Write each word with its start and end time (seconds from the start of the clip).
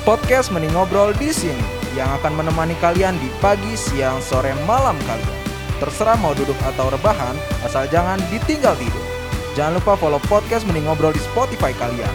Podcast 0.00 0.48
Mending 0.50 0.72
Ngobrol 0.72 1.12
di 1.14 1.30
sini 1.30 1.60
yang 1.92 2.08
akan 2.16 2.32
menemani 2.34 2.72
kalian 2.78 3.18
di 3.18 3.28
pagi, 3.38 3.76
siang, 3.76 4.18
sore, 4.20 4.54
malam 4.64 4.96
kalian. 5.04 5.36
Terserah 5.76 6.16
mau 6.16 6.32
duduk 6.32 6.56
atau 6.64 6.88
rebahan, 6.88 7.34
asal 7.62 7.84
jangan 7.86 8.20
ditinggal 8.28 8.76
tidur. 8.76 9.04
Jangan 9.52 9.76
lupa 9.76 9.94
follow 9.96 10.22
podcast 10.22 10.64
Mending 10.64 10.86
Ngobrol 10.86 11.10
di 11.10 11.22
Spotify 11.22 11.74
kalian. 11.74 12.12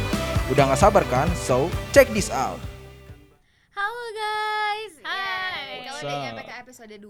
Udah 0.48 0.72
gak 0.72 0.80
sabar 0.80 1.04
kan? 1.06 1.28
So, 1.36 1.68
check 1.92 2.10
this 2.10 2.30
out. 2.30 2.58
Halo 3.72 4.06
guys. 4.12 4.94
Hai. 5.02 5.86
Kalau 5.86 6.00
udah 6.02 6.18
nyampe 6.24 6.44
ke 6.44 6.54
episode 6.56 6.96
2 6.96 7.06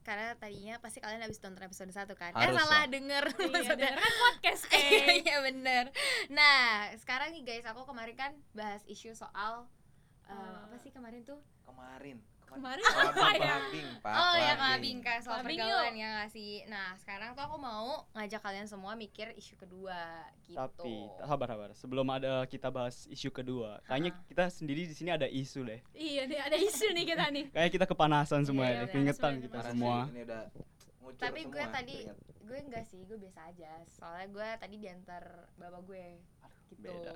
karena 0.00 0.32
tadinya 0.34 0.74
pasti 0.80 0.98
kalian 0.98 1.20
habis 1.20 1.38
nonton 1.38 1.60
episode 1.62 1.92
1 1.92 2.08
kan. 2.16 2.32
eh 2.32 2.40
Harus 2.40 2.56
salah 2.56 2.82
lah. 2.82 2.84
denger 2.88 3.24
Iya, 3.28 3.46
maksudnya. 3.46 3.90
denger 3.92 3.94
kan 3.96 4.12
podcast, 4.18 4.62
Iya 4.74 5.06
iya 5.18 5.36
bener. 5.40 5.84
Nah, 6.28 6.62
sekarang 6.96 7.30
nih 7.30 7.42
guys, 7.44 7.64
aku 7.64 7.84
kemarin 7.84 8.16
kan 8.16 8.32
bahas 8.50 8.82
isu 8.84 9.12
soal 9.12 9.68
uh, 10.30 10.38
Eh. 10.38 10.56
apa 10.64 10.76
sih 10.78 10.90
kemarin 10.90 11.20
tuh? 11.22 11.40
Kemarin. 11.62 12.18
Kemarin 12.50 12.82
apa 12.82 13.30
ya? 13.38 13.56
oh 14.02 14.34
ya 14.34 14.58
kelabing 14.58 14.98
kan 14.98 15.22
soal 15.22 15.38
Kelabing 15.38 15.54
pergaulan 15.54 15.94
ya 15.94 16.06
nggak 16.18 16.30
sih. 16.34 16.66
Nah, 16.66 16.98
sekarang 16.98 17.30
tuh 17.30 17.46
aku 17.46 17.62
mau 17.62 18.10
ngajak 18.10 18.42
kalian 18.42 18.66
semua 18.66 18.98
mikir 18.98 19.30
isu 19.38 19.54
kedua 19.54 20.26
gitu. 20.42 20.58
Tapi 20.58 20.94
sabar 21.22 21.46
sabar. 21.46 21.68
Sebelum 21.78 22.06
ada 22.10 22.42
kita 22.50 22.66
bahas 22.74 23.06
isu 23.06 23.30
kedua, 23.30 23.78
kayaknya 23.86 24.18
kita 24.26 24.50
sendiri 24.50 24.82
di 24.82 24.94
sini 24.98 25.14
ada 25.14 25.30
isu 25.30 25.62
deh. 25.62 25.78
Iya 25.94 26.26
nih 26.26 26.38
ada 26.42 26.56
isu 26.58 26.90
nih 26.90 27.04
kita 27.06 27.24
nih. 27.30 27.44
Kayak 27.54 27.70
kita 27.70 27.86
kepanasan 27.86 28.42
semua 28.42 28.66
Iya, 28.66 28.74
ya, 28.74 28.78
iya, 28.82 28.90
keingetan 28.90 29.32
sebenarnya 29.38 29.46
kita 29.46 29.58
semua. 29.70 29.96
Ini 30.10 30.20
udah 30.26 30.42
Tapi 31.22 31.40
gue 31.46 31.62
semua, 31.62 31.70
tadi 31.70 31.96
keringat. 32.02 32.18
gue 32.50 32.58
enggak 32.66 32.84
sih, 32.90 33.00
gue 33.06 33.14
biasa 33.14 33.40
aja. 33.46 33.72
Soalnya 33.86 34.26
gue 34.26 34.48
tadi 34.58 34.74
diantar 34.74 35.22
bapak 35.54 35.82
gue. 35.86 36.06
Gitu. 36.66 36.82
beda. 36.82 37.14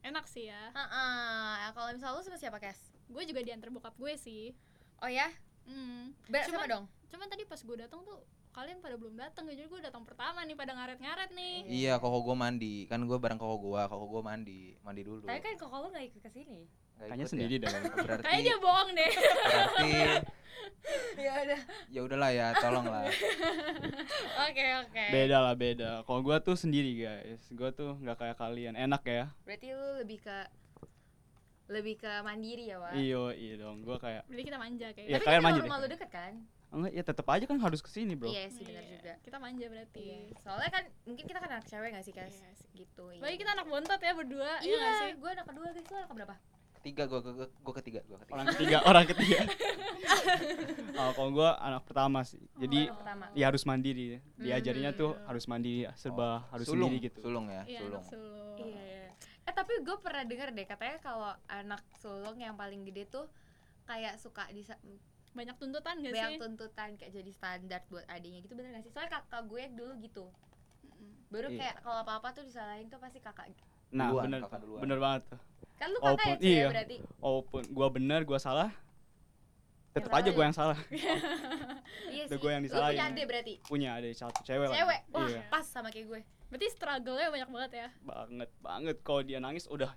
Enak 0.00 0.24
sih 0.26 0.48
ya. 0.48 0.72
Heeh. 0.72 1.70
Kalau 1.76 1.92
misal 1.92 2.16
lu 2.16 2.22
sama 2.24 2.40
siapa, 2.40 2.56
Kes? 2.56 2.92
Gue 3.06 3.28
juga 3.28 3.44
diantar 3.44 3.68
bokap 3.68 3.94
gue 4.00 4.16
sih. 4.16 4.56
Oh 5.00 5.10
ya? 5.10 5.28
Hmm. 5.68 6.16
Ber 6.26 6.44
sama 6.48 6.64
Cuman- 6.64 6.70
dong. 6.72 6.84
Cuman 7.10 7.26
tadi 7.28 7.44
pas 7.44 7.60
gue 7.60 7.76
datang 7.76 8.00
tuh 8.02 8.22
kalian 8.50 8.82
pada 8.82 8.98
belum 8.98 9.14
datang 9.14 9.46
jadi 9.46 9.70
gue 9.70 9.80
datang 9.82 10.02
pertama 10.02 10.42
nih 10.42 10.56
pada 10.58 10.74
ngaret-ngaret 10.74 11.30
nih. 11.36 11.56
Iya, 11.68 11.92
koko 12.00 12.26
gue 12.26 12.36
mandi. 12.36 12.74
Kan 12.88 13.04
gue 13.04 13.18
bareng 13.20 13.38
koko 13.38 13.60
gue, 13.60 13.82
koko 13.86 14.06
gue 14.08 14.22
mandi. 14.24 14.62
Mandi 14.82 15.02
dulu. 15.04 15.22
Tapi 15.28 15.38
kan 15.38 15.54
kok 15.54 15.68
lu 15.68 15.88
gak 15.92 16.06
ikut 16.08 16.20
ke 16.24 16.30
sini. 16.32 16.64
Nggak 16.66 16.89
Kayaknya 17.02 17.16
ikut 17.18 17.32
sendiri 17.32 17.54
ya? 17.54 17.60
deh. 17.60 17.70
Berarti 17.98 18.24
Kayaknya 18.24 18.44
dia 18.44 18.56
bohong 18.58 18.90
deh. 18.92 19.10
berarti 19.10 19.90
ya 21.20 21.32
udah. 21.38 21.60
ya 21.88 22.00
udahlah 22.02 22.30
ya, 22.30 22.46
tolong 22.56 22.86
lah. 22.86 23.04
Oke, 24.48 24.64
oke. 24.78 25.04
Beda 25.08 25.36
lah 25.38 25.54
beda. 25.54 25.90
Kalau 26.02 26.20
gua 26.20 26.36
tuh 26.38 26.56
sendiri 26.56 26.96
guys, 26.96 27.40
gua 27.50 27.68
tuh 27.70 27.96
nggak 27.96 28.16
kayak 28.16 28.36
kalian. 28.36 28.74
Enak 28.74 29.02
ya. 29.04 29.24
Berarti 29.42 29.66
lu 29.70 29.88
lebih 29.98 30.18
ke 30.18 30.36
lebih 31.70 31.94
ke 31.96 32.10
mandiri 32.20 32.66
ya, 32.66 32.76
Wak? 32.78 32.92
Iyo 32.94 33.30
iya 33.30 33.54
dong. 33.56 33.80
Gua 33.80 33.96
kayak 33.96 34.26
Jadi 34.26 34.42
kita 34.42 34.56
manja 34.56 34.86
kayak. 34.90 35.06
Iya, 35.06 35.16
Tapi 35.16 35.24
kalian 35.24 35.38
kan 35.38 35.46
manja 35.46 35.60
rumah 35.62 35.76
deh. 35.76 35.82
lu 35.82 35.90
deket 35.90 36.10
kan? 36.10 36.34
enggak 36.70 36.92
ya 36.94 37.02
tetap 37.02 37.26
aja 37.26 37.44
kan 37.44 37.58
harus 37.58 37.82
ke 37.82 37.90
sini 37.90 38.14
bro. 38.14 38.30
Iya 38.30 38.46
sih 38.46 38.62
benar 38.62 38.78
Iya, 38.80 38.90
juga. 38.94 39.12
Kita 39.20 39.36
manja 39.36 39.66
berarti. 39.66 40.00
Iya. 40.00 40.18
Soalnya 40.38 40.70
kan 40.70 40.84
mungkin 41.02 41.24
kita 41.26 41.38
kan 41.38 41.50
anak 41.50 41.66
cewek 41.66 41.88
gak 41.90 42.04
sih? 42.06 42.14
Iya 42.14 42.30
sih. 42.30 42.66
Gitu. 42.72 43.04
Iya. 43.10 43.20
Lagi 43.20 43.36
kita 43.36 43.50
anak 43.52 43.66
bontot 43.66 43.98
ya 43.98 44.12
berdua, 44.14 44.50
iya 44.56 44.62
Iya, 44.62 44.78
nggak 44.78 44.94
sih? 44.96 45.12
gue 45.18 45.30
anak 45.32 45.46
kedua, 45.50 45.66
guys. 45.68 45.82
Lu 45.84 45.96
anak 45.98 46.10
berapa? 46.14 46.34
Ketiga 46.80 47.04
gue 47.04 47.20
gue 47.20 47.32
gue 47.44 47.74
ketiga, 47.76 48.00
gue 48.02 48.16
ketiga. 48.16 48.32
Orang 48.32 48.46
ketiga, 48.48 48.76
orang 48.90 49.04
ketiga. 49.04 49.38
oh, 50.98 51.10
kalau 51.12 51.30
gua 51.30 51.50
anak 51.60 51.84
pertama 51.84 52.24
sih. 52.24 52.40
Jadi 52.56 52.88
anak 52.88 52.96
pertama. 52.96 53.24
ya 53.32 53.44
harus 53.46 53.62
mandiri. 53.62 54.06
Diajarinya 54.34 54.92
tuh 54.92 55.12
Hmm. 55.12 55.26
harus 55.26 55.44
mandiri, 55.44 55.84
serba 55.94 56.48
harus 56.48 56.64
sulung, 56.64 56.88
sendiri 56.88 57.06
gitu. 57.06 57.18
Sulung 57.20 57.46
ya, 57.46 57.62
Iya, 57.64 57.80
sulung. 57.80 58.04
sulung. 58.06 58.56
Iya, 58.58 58.80
iya. 58.80 59.08
Eh 59.42 59.52
tapi 59.52 59.72
gue 59.78 59.96
pernah 60.00 60.24
dengar 60.24 60.48
deh 60.50 60.64
katanya 60.64 60.96
kalau 60.98 61.30
anak 61.46 61.84
sulung 61.94 62.36
yang 62.36 62.56
paling 62.56 62.80
gede 62.82 63.04
tuh 63.06 63.28
kayak 63.84 64.16
suka 64.16 64.48
di 64.48 64.64
Banyak 65.30 65.56
tuntutan 65.56 65.94
gak 65.96 66.10
banyak 66.10 66.32
sih? 66.32 66.40
tuntutan 66.42 66.88
kayak 66.96 67.12
jadi 67.14 67.30
standar 67.30 67.80
buat 67.86 68.02
adiknya 68.08 68.40
gitu 68.40 68.56
bener 68.56 68.72
gak 68.72 68.82
sih? 68.82 68.90
Soalnya 68.90 69.20
kakak 69.20 69.46
gue 69.46 69.62
dulu 69.70 69.92
gitu. 70.00 70.24
Baru 71.28 71.46
Iya. 71.46 71.58
kayak 71.60 71.76
kalau 71.84 72.02
apa-apa 72.02 72.34
tuh 72.34 72.42
disalahin 72.42 72.88
tuh 72.88 72.98
pasti 72.98 73.20
kakak. 73.20 73.46
Nah, 73.92 74.10
Duluan, 74.10 74.24
bener, 74.26 74.40
kakak 74.42 74.60
duluan. 74.60 74.80
bener 74.80 74.98
banget 74.98 75.22
tuh. 75.28 75.40
Kan 75.80 75.88
lu 75.88 75.98
kakak 75.98 76.12
ya 76.20 76.28
pun- 76.28 76.38
Ci, 76.38 76.44
ya 76.44 76.52
iya. 76.52 76.66
berarti. 76.68 76.96
Walaupun 77.18 77.62
gua 77.72 77.88
bener, 77.88 78.20
gua 78.22 78.36
salah, 78.36 78.68
tetap 79.90 80.12
aja 80.12 80.28
gua 80.28 80.38
ya? 80.38 80.46
yang 80.46 80.54
salah. 80.54 80.78
Iya 82.06 82.24
sih. 82.26 82.36
gue 82.36 82.50
yang 82.50 82.60
Lu 82.60 82.66
disalahin. 82.66 82.94
punya 82.94 83.06
adik 83.08 83.24
berarti? 83.24 83.54
Punya 83.64 83.90
ada 83.94 84.06
satu 84.12 84.40
cewek. 84.42 84.66
Cewek. 84.68 85.00
Wah, 85.10 85.26
Iya, 85.26 85.40
pas 85.48 85.62
sama 85.62 85.88
kayak 85.88 86.06
gue. 86.06 86.20
Berarti 86.46 86.66
struggle-nya 86.68 87.28
banyak 87.28 87.48
banget 87.48 87.70
ya. 87.72 87.88
banget 88.00 88.50
banget. 88.60 88.96
Kalau 89.00 89.22
dia 89.22 89.38
nangis 89.38 89.66
udah 89.66 89.90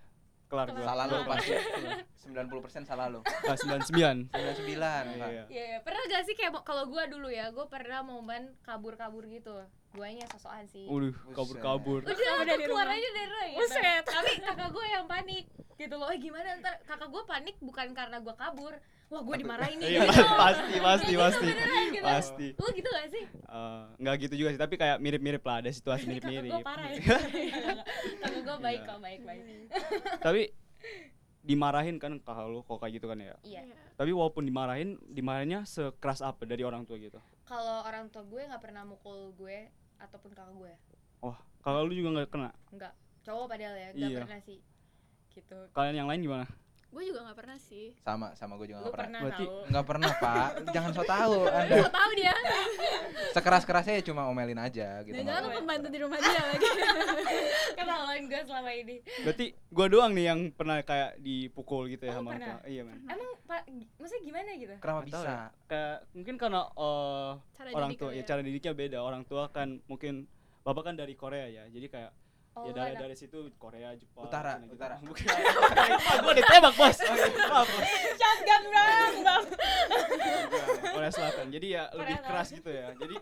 kelar 0.54 0.70
gua. 0.70 0.86
Salah 0.86 1.06
lu 1.10 1.18
Gua 1.18 1.30
pasti. 1.34 1.54
kelar. 1.82 2.00
90% 2.24 2.86
salah 2.88 3.06
lu. 3.10 3.20
Ah, 3.26 3.58
99. 3.58 4.30
99. 4.30 4.30
Pak. 4.30 5.04
Iya. 5.18 5.28
Iya, 5.28 5.44
iya. 5.50 5.80
pernah 5.82 6.04
gak 6.08 6.24
sih 6.30 6.38
kayak 6.38 6.56
kalau 6.62 6.88
gue 6.88 7.04
dulu 7.10 7.28
ya, 7.28 7.50
gue 7.52 7.66
pernah 7.68 8.00
momen 8.06 8.54
kabur-kabur 8.64 9.26
gitu. 9.28 9.66
Guanya 9.92 10.26
sosokan 10.32 10.66
sih. 10.70 10.86
Udah, 10.88 11.12
kabur-kabur. 11.36 12.06
Udah, 12.06 12.16
Udah 12.16 12.58
keluar 12.58 12.88
aja 12.88 13.10
dari 13.12 13.28
rumah 13.30 13.46
gitu. 13.50 13.60
Buset. 13.60 14.04
Tapi 14.08 14.32
kakak 14.40 14.70
gue 14.72 14.86
yang 14.88 15.06
panik 15.10 15.46
gitu 15.76 15.96
loh. 16.00 16.08
Eh 16.10 16.20
gimana 16.22 16.58
ntar 16.62 16.80
kakak 16.88 17.10
gue 17.12 17.24
panik 17.28 17.56
bukan 17.60 17.88
karena 17.92 18.18
gue 18.22 18.36
kabur. 18.38 18.74
Wah 19.14 19.22
gue 19.22 19.36
dimarahin 19.38 19.78
nih. 19.78 19.88
Iya, 19.94 20.02
gitu. 20.04 20.24
pasti, 20.42 20.74
pasti, 20.76 20.82
Kayak 21.06 21.06
gitu 21.08 21.22
pasti. 21.22 21.46
beneran 21.48 21.86
gitu. 21.88 22.04
Pasti. 22.04 22.48
Lu 22.56 22.68
gitu 22.74 22.90
gak 22.90 23.08
sih? 23.08 23.24
Eh, 23.30 23.84
nggak 24.00 24.16
gitu 24.20 24.34
juga 24.36 24.50
sih, 24.50 24.60
tapi 24.60 24.76
kayak 24.76 24.98
mirip-mirip 24.98 25.44
lah, 25.44 25.56
ada 25.62 25.70
situasi 25.70 26.04
kakak 26.10 26.18
gue 26.18 26.30
mirip-mirip. 26.34 26.66
parah 26.66 26.90
ya. 26.90 27.00
kakak 28.20 28.42
gue 28.42 28.58
baik 28.60 28.80
Iya. 28.80 28.90
kok, 28.90 29.00
baik-baik. 29.00 29.44
tapi 30.20 30.42
dimarahin 31.40 31.98
kan 31.98 32.18
kakak 32.18 32.48
lu 32.48 32.64
kok 32.64 32.80
kayak 32.80 32.94
gitu 32.96 33.06
kan 33.06 33.20
ya. 33.20 33.36
Iya. 33.44 33.62
Tapi 33.94 34.10
walaupun 34.10 34.44
dimarahin, 34.44 34.98
dimarahinnya 35.06 35.62
sekeras 35.64 36.20
apa 36.20 36.44
dari 36.44 36.64
orang 36.64 36.82
tua 36.82 36.98
gitu. 36.98 37.22
Kalau 37.44 37.84
orang 37.84 38.10
tua 38.10 38.24
gue 38.24 38.42
nggak 38.42 38.64
pernah 38.64 38.82
mukul 38.82 39.30
gue 39.34 39.70
ataupun 40.00 40.32
kakak 40.32 40.56
gue. 40.56 40.74
Wah, 41.22 41.38
kakak 41.62 41.84
lu 41.84 41.94
juga 41.94 42.10
nggak 42.18 42.30
kena. 42.30 42.50
Enggak. 42.72 42.94
Cowok 43.22 43.46
padahal 43.46 43.76
ya, 43.76 43.90
nggak 43.94 44.10
Iya. 44.10 44.20
pernah 44.20 44.40
sih. 44.42 44.60
Gitu. 45.30 45.60
Kalian 45.72 45.96
yang 45.96 46.10
lain 46.10 46.22
gimana? 46.22 46.46
Gue 46.94 47.04
juga 47.04 47.20
gak 47.26 47.36
pernah 47.36 47.58
sih. 47.58 47.86
Sama, 47.98 48.28
sama 48.34 48.54
gue 48.56 48.70
juga 48.70 48.80
gak 48.80 48.86
pernah. 48.88 49.02
pernah 49.04 49.20
Berarti- 49.20 49.48
tahu? 49.50 49.68
Nggak 49.68 49.86
pernah, 49.86 50.12
Pak. 50.16 50.50
Jangan 50.76 50.92
so 50.92 51.04
tahu 51.04 51.38
Anda. 51.48 51.76
Gak 51.80 51.90
tau 51.92 52.12
dia. 52.14 52.34
Sekeras-kerasnya 53.34 53.94
ya 53.98 54.04
cuma 54.04 54.22
omelin 54.26 54.58
aja 54.58 55.02
gitu. 55.02 55.14
Jangan-jangan 55.14 55.42
lu 55.42 55.48
nggak 55.48 55.60
pembantu 55.60 55.88
di 55.90 56.00
rumah 56.00 56.18
dia 56.18 56.42
lagi. 56.44 56.68
Ketahuan 57.78 58.22
gue 58.24 58.42
selama 58.44 58.72
ini. 58.72 58.96
Berarti 59.24 59.46
gua 59.68 59.88
doang 59.88 60.12
nih 60.14 60.26
yang 60.28 60.40
pernah 60.50 60.78
kayak 60.80 61.18
dipukul 61.18 61.88
gitu 61.88 62.04
ya 62.04 62.14
Oh, 62.14 62.16
sama 62.16 62.30
pernah? 62.32 62.48
tua. 62.56 62.70
Iya, 62.70 62.82
men. 62.84 62.98
Emang 63.06 63.30
pak, 63.44 63.62
maksudnya 63.98 64.22
gimana 64.24 64.50
gitu? 64.54 64.74
Kenapa 64.78 65.02
bisa? 65.04 65.18
ya. 65.20 65.42
Kayak 65.66 65.96
mungkin 66.14 66.36
karena 66.38 66.62
eh, 66.70 67.32
Cara 67.54 67.68
orang 67.74 67.92
tua 67.96 68.10
ya 68.12 68.16
ya. 68.16 68.24
cara 68.24 68.42
didiknya 68.42 68.74
beda. 68.74 68.98
Orang 69.00 69.24
tua 69.26 69.44
kan 69.50 69.82
mungkin 69.86 70.30
bapak 70.62 70.84
kan 70.86 70.96
dari 70.96 71.14
Korea 71.14 71.50
ya. 71.50 71.64
Jadi 71.68 71.88
kayak 71.90 72.12
Oh, 72.54 72.70
ya 72.70 72.72
dari 72.72 72.94
dari 72.94 73.16
situ 73.18 73.50
Korea, 73.58 73.98
Jepang, 73.98 74.30
Utara, 74.30 74.62
Cina 74.62 74.66
gitu. 74.70 74.76
utara. 74.78 74.96
Bukan. 75.02 75.26
Ah, 76.06 76.16
gua 76.22 76.34
ditembak, 76.34 76.74
Bos. 76.78 76.98
Maaf, 77.02 77.66
Bos. 77.66 77.88
shotgun 78.14 78.64
bang, 78.70 79.14
bang. 79.26 79.44
Korea 80.86 81.10
Selatan. 81.10 81.48
Jadi 81.50 81.68
ya 81.74 81.84
lebih 81.92 82.14
Korea 82.14 82.28
keras 82.30 82.48
gitu 82.50 82.70
ya. 82.70 82.88
Jadi 82.94 83.16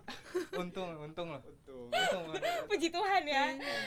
Untung, 0.52 0.90
untung 1.00 1.28
loh. 1.32 1.40
Betul. 1.40 1.88
Untung. 1.88 2.24
Puji 2.68 2.88
Tuhan 2.92 3.24
ya. 3.24 3.46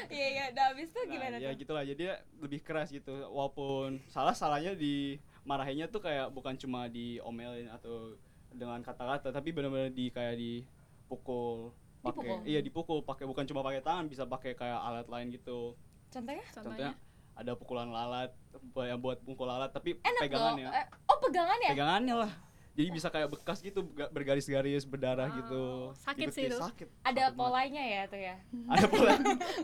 Iya 0.08 0.26
iya. 0.32 0.44
Udah 0.50 0.64
habis 0.72 0.88
tuh 0.88 1.04
Nah, 1.04 1.12
gimana 1.12 1.34
ya 1.36 1.52
tuh? 1.52 1.60
gitulah. 1.60 1.84
Jadi 1.84 2.02
ya 2.02 2.16
lebih 2.40 2.60
keras 2.64 2.88
gitu. 2.88 3.12
Walaupun 3.28 4.00
salah 4.08 4.32
salahnya 4.32 4.72
di 4.72 5.20
marahinnya 5.44 5.86
tuh 5.86 6.00
kayak 6.00 6.32
bukan 6.32 6.56
cuma 6.56 6.88
diomelin 6.88 7.68
atau 7.68 8.16
dengan 8.48 8.80
kata-kata, 8.80 9.28
tapi 9.28 9.52
benar-benar 9.52 9.92
di 9.92 10.08
kayak 10.08 10.40
dipukul. 10.40 11.74
Pakai 12.04 12.44
iya 12.44 12.60
dipukul, 12.60 13.00
pakai 13.00 13.24
bukan 13.24 13.44
cuma 13.44 13.60
pakai 13.60 13.80
tangan, 13.80 14.04
bisa 14.04 14.22
pakai 14.24 14.52
kayak 14.52 14.76
alat 14.78 15.08
lain 15.08 15.28
gitu. 15.30 15.72
Contohnya? 16.08 16.44
Contohnya 16.50 16.92
ada 17.34 17.52
pukulan 17.54 17.88
lalat, 17.88 18.30
yang 18.78 19.00
buat 19.00 19.18
pukul 19.18 19.44
lalat 19.44 19.70
tapi 19.70 19.96
Enak 19.98 20.20
pegangannya. 20.22 20.68
dong. 20.68 20.76
Eh, 20.76 20.86
oh 21.04 21.18
pegangan 21.18 21.58
ya? 21.58 21.70
Pegangannya 21.72 22.16
lah. 22.20 22.32
Jadi 22.74 22.88
bisa 22.90 23.06
kayak 23.08 23.30
bekas 23.30 23.58
gitu, 23.60 23.86
ga- 23.88 24.10
bergaris-garis, 24.10 24.82
berdarah 24.84 25.26
Wow, 25.28 25.38
gitu. 25.38 25.62
sakit 25.96 26.26
Gitu, 26.26 26.34
sih 26.34 26.42
itu. 26.44 26.58
Sakit. 26.58 26.88
Ada 27.00 27.00
sakit 27.00 27.14
banget. 27.24 27.34
polanya 27.38 27.82
ya 27.84 28.02
tuh 28.04 28.20
ya. 28.20 28.36
Ada 28.68 28.84
pola. 28.84 29.12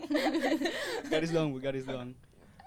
garis 1.11 1.29
doang, 1.29 1.49
Bu, 1.49 1.59
garis 1.59 1.83
doang. 1.83 2.11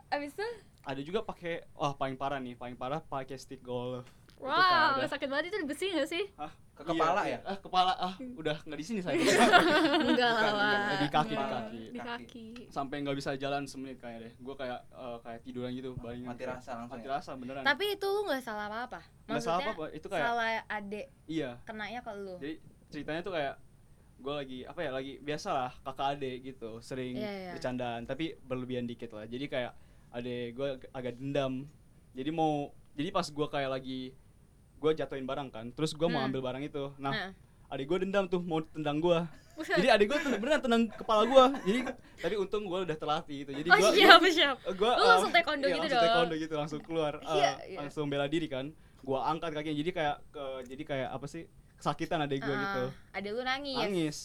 Abis 0.09 0.33
tuh 0.33 0.53
Ada 0.85 1.01
juga 1.01 1.21
pakai 1.21 1.65
wah 1.73 1.93
paling 1.93 2.13
parah 2.15 2.37
nih, 2.37 2.53
paling 2.55 2.77
parah 2.77 3.01
pakai 3.01 3.35
stick 3.35 3.59
golf. 3.59 4.05
Itu 4.37 4.45
kan 4.45 4.53
Wow, 4.93 5.01
udah- 5.01 5.11
sakit 5.11 5.29
banget 5.29 5.45
itu 5.49 5.57
besi 5.65 5.87
gak 5.91 6.07
sih? 6.07 6.25
Hah? 6.37 6.53
Ke 6.75 6.83
kepala 6.83 7.23
Iya, 7.23 7.39
ya? 7.39 7.39
Ah, 7.47 7.57
kepala 7.63 7.93
ah, 7.95 8.15
udah 8.19 8.57
nggak 8.67 8.79
di 8.83 8.87
sini 8.87 8.99
saya. 8.99 9.15
enggak 9.15 10.31
lah. 10.51 10.99
di 10.99 11.07
kaki, 11.07 11.31
di 11.31 11.39
Enggak. 11.39 11.51
kaki. 11.55 11.83
Di 11.95 12.01
kaki. 12.03 12.47
Sampai 12.67 13.07
nggak 13.07 13.15
bisa 13.15 13.31
jalan 13.39 13.63
semenit 13.63 14.03
kayak 14.03 14.19
deh. 14.27 14.33
Gue 14.43 14.55
kayak 14.59 14.83
eh, 14.91 15.17
kayak 15.23 15.41
tiduran 15.47 15.71
gitu, 15.71 15.95
balingan. 16.03 16.35
Mati 16.35 16.43
rasa 16.43 16.83
langsung 16.83 16.99
Mati 16.99 17.07
ya? 17.07 17.15
rasa 17.15 17.31
beneran. 17.39 17.63
Tapi 17.63 17.85
itu 17.95 18.07
lu 18.11 18.21
nggak 18.27 18.43
salah 18.43 18.67
apa-apa. 18.67 19.01
Nggak 19.31 19.43
salah 19.47 19.59
apa-apa, 19.63 19.85
itu 19.95 20.07
kayak 20.11 20.25
salah 20.27 20.47
adek 20.67 21.07
iya. 21.31 21.51
kenanya 21.63 22.01
ke 22.03 22.13
lu. 22.19 22.35
Jadi 22.43 22.55
ceritanya 22.91 23.21
tuh 23.23 23.33
kayak 23.39 23.55
gue 24.15 24.35
lagi 24.35 24.59
apa 24.65 24.81
ya 24.81 24.91
lagi 24.95 25.13
biasa 25.21 25.49
lah 25.53 25.71
kakak 25.85 26.17
adik 26.17 26.37
gitu 26.49 26.81
sering 26.81 27.19
Iya, 27.19 27.29
iya. 27.29 27.53
bercandaan 27.53 28.09
tapi 28.09 28.33
berlebihan 28.41 28.89
dikit 28.89 29.13
lah 29.13 29.29
jadi 29.29 29.45
kayak 29.53 29.73
adik 30.17 30.57
gue 30.57 30.69
agak 30.97 31.19
dendam 31.21 31.69
jadi 32.17 32.31
mau 32.33 32.73
jadi 32.95 33.11
pas 33.11 33.27
gua 33.29 33.51
kayak 33.51 33.71
lagi 33.75 34.15
gua 34.85 34.93
jatuhin 34.93 35.25
barang 35.25 35.49
kan 35.49 35.67
terus 35.71 35.91
gua 35.93 36.07
mau 36.07 36.21
Hmm. 36.21 36.29
ambil 36.29 36.41
barang 36.43 36.63
itu 36.63 36.93
nah 36.97 37.11
Nah. 37.11 37.31
adik 37.71 37.87
gua 37.87 37.99
dendam 37.99 38.25
tuh 38.27 38.41
mau 38.41 38.61
tendang 38.61 38.99
gua 38.99 39.25
jadi 39.79 39.89
adik 39.91 40.07
gua 40.07 40.19
tuh 40.21 40.31
beneran 40.35 40.61
tendang 40.61 40.83
kepala 40.91 41.25
gua 41.25 41.45
jadi 41.63 41.89
tapi 42.17 42.35
untung 42.37 42.63
gua 42.65 42.83
udah 42.83 42.95
terlatih 42.95 43.37
gitu 43.41 43.53
jadi 43.55 43.69
Oh 43.69 43.79
gua 43.79 43.91
siap 43.91 44.21
siap. 44.29 44.57
gua 44.81 44.93
Lu 44.93 45.01
eh, 45.01 45.09
langsung 45.09 45.33
taekwondo 45.33 45.65
iya, 45.65 45.73
gitu 45.73 45.81
langsung 45.81 45.97
dong. 45.97 46.05
taekwondo 46.05 46.35
gitu 46.37 46.55
langsung 46.55 46.81
keluar 46.83 47.13
eh, 47.17 47.33
Iya, 47.39 47.53
iya. 47.65 47.79
langsung 47.81 48.05
bela 48.07 48.27
diri 48.27 48.47
kan 48.47 48.69
gua 49.01 49.25
angkat 49.27 49.51
kakinya 49.53 49.77
jadi 49.77 49.91
kayak 49.91 50.17
ke 50.29 50.45
jadi 50.67 50.83
kayak 50.85 51.09
apa 51.11 51.27
sih 51.27 51.43
kesakitan 51.75 52.21
adik 52.21 52.41
gua 52.41 52.55
gitu 52.55 52.83
Ah, 52.85 52.91
Ada 53.15 53.29
lu 53.31 53.43
nangis. 53.43 53.79
nangis 53.79 54.19